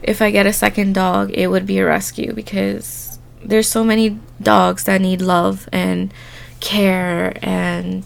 if 0.04 0.22
I 0.22 0.32
get 0.32 0.46
a 0.46 0.54
second 0.54 0.94
dog, 0.94 1.32
it 1.34 1.48
would 1.48 1.66
be 1.66 1.80
a 1.80 1.86
rescue 1.86 2.34
because 2.34 3.20
there's 3.44 3.68
so 3.68 3.84
many 3.84 4.20
dogs 4.42 4.84
that 4.86 5.02
need 5.02 5.22
love 5.22 5.70
and 5.72 6.14
care 6.60 7.38
and 7.42 8.04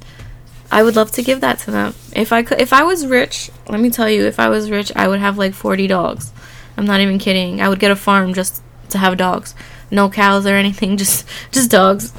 I 0.72 0.84
would 0.84 0.96
love 0.96 1.12
to 1.14 1.24
give 1.24 1.42
that 1.42 1.60
to 1.60 1.72
them. 1.72 1.96
If 2.14 2.32
I 2.32 2.44
could 2.44 2.62
if 2.62 2.74
I 2.74 2.84
was 2.84 3.08
rich, 3.08 3.50
let 3.68 3.80
me 3.80 3.90
tell 3.90 4.10
you, 4.10 4.26
if 4.26 4.40
I 4.40 4.50
was 4.50 4.70
rich, 4.70 4.92
I 4.96 5.08
would 5.08 5.20
have 5.20 5.38
like 5.38 5.54
40 5.54 5.88
dogs. 5.88 6.32
I'm 6.78 6.86
not 6.86 7.02
even 7.02 7.20
kidding. 7.20 7.62
I 7.62 7.70
would 7.70 7.80
get 7.80 7.92
a 7.92 7.96
farm 7.96 8.34
just 8.34 8.62
to 8.90 8.98
have 8.98 9.18
dogs. 9.18 9.56
No 9.92 10.10
cows 10.10 10.46
or 10.46 10.56
anything, 10.56 10.98
just 11.04 11.26
just 11.52 11.72
dogs. 11.72 12.14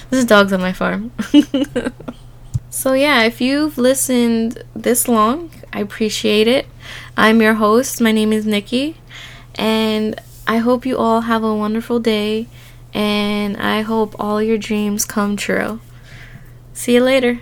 is 0.10 0.24
dogs 0.24 0.52
on 0.52 0.60
my 0.60 0.72
farm. 0.72 1.12
so 2.70 2.92
yeah, 2.92 3.22
if 3.22 3.40
you've 3.40 3.78
listened 3.78 4.62
this 4.74 5.08
long, 5.08 5.50
I 5.72 5.80
appreciate 5.80 6.48
it. 6.48 6.66
I'm 7.16 7.40
your 7.40 7.54
host. 7.54 8.00
My 8.00 8.12
name 8.12 8.32
is 8.32 8.46
Nikki, 8.46 8.96
and 9.54 10.20
I 10.46 10.58
hope 10.58 10.86
you 10.86 10.96
all 10.96 11.22
have 11.22 11.42
a 11.42 11.54
wonderful 11.54 11.98
day 11.98 12.46
and 12.96 13.58
I 13.58 13.82
hope 13.82 14.14
all 14.18 14.42
your 14.42 14.56
dreams 14.56 15.04
come 15.04 15.36
true. 15.36 15.80
See 16.72 16.94
you 16.94 17.02
later. 17.02 17.40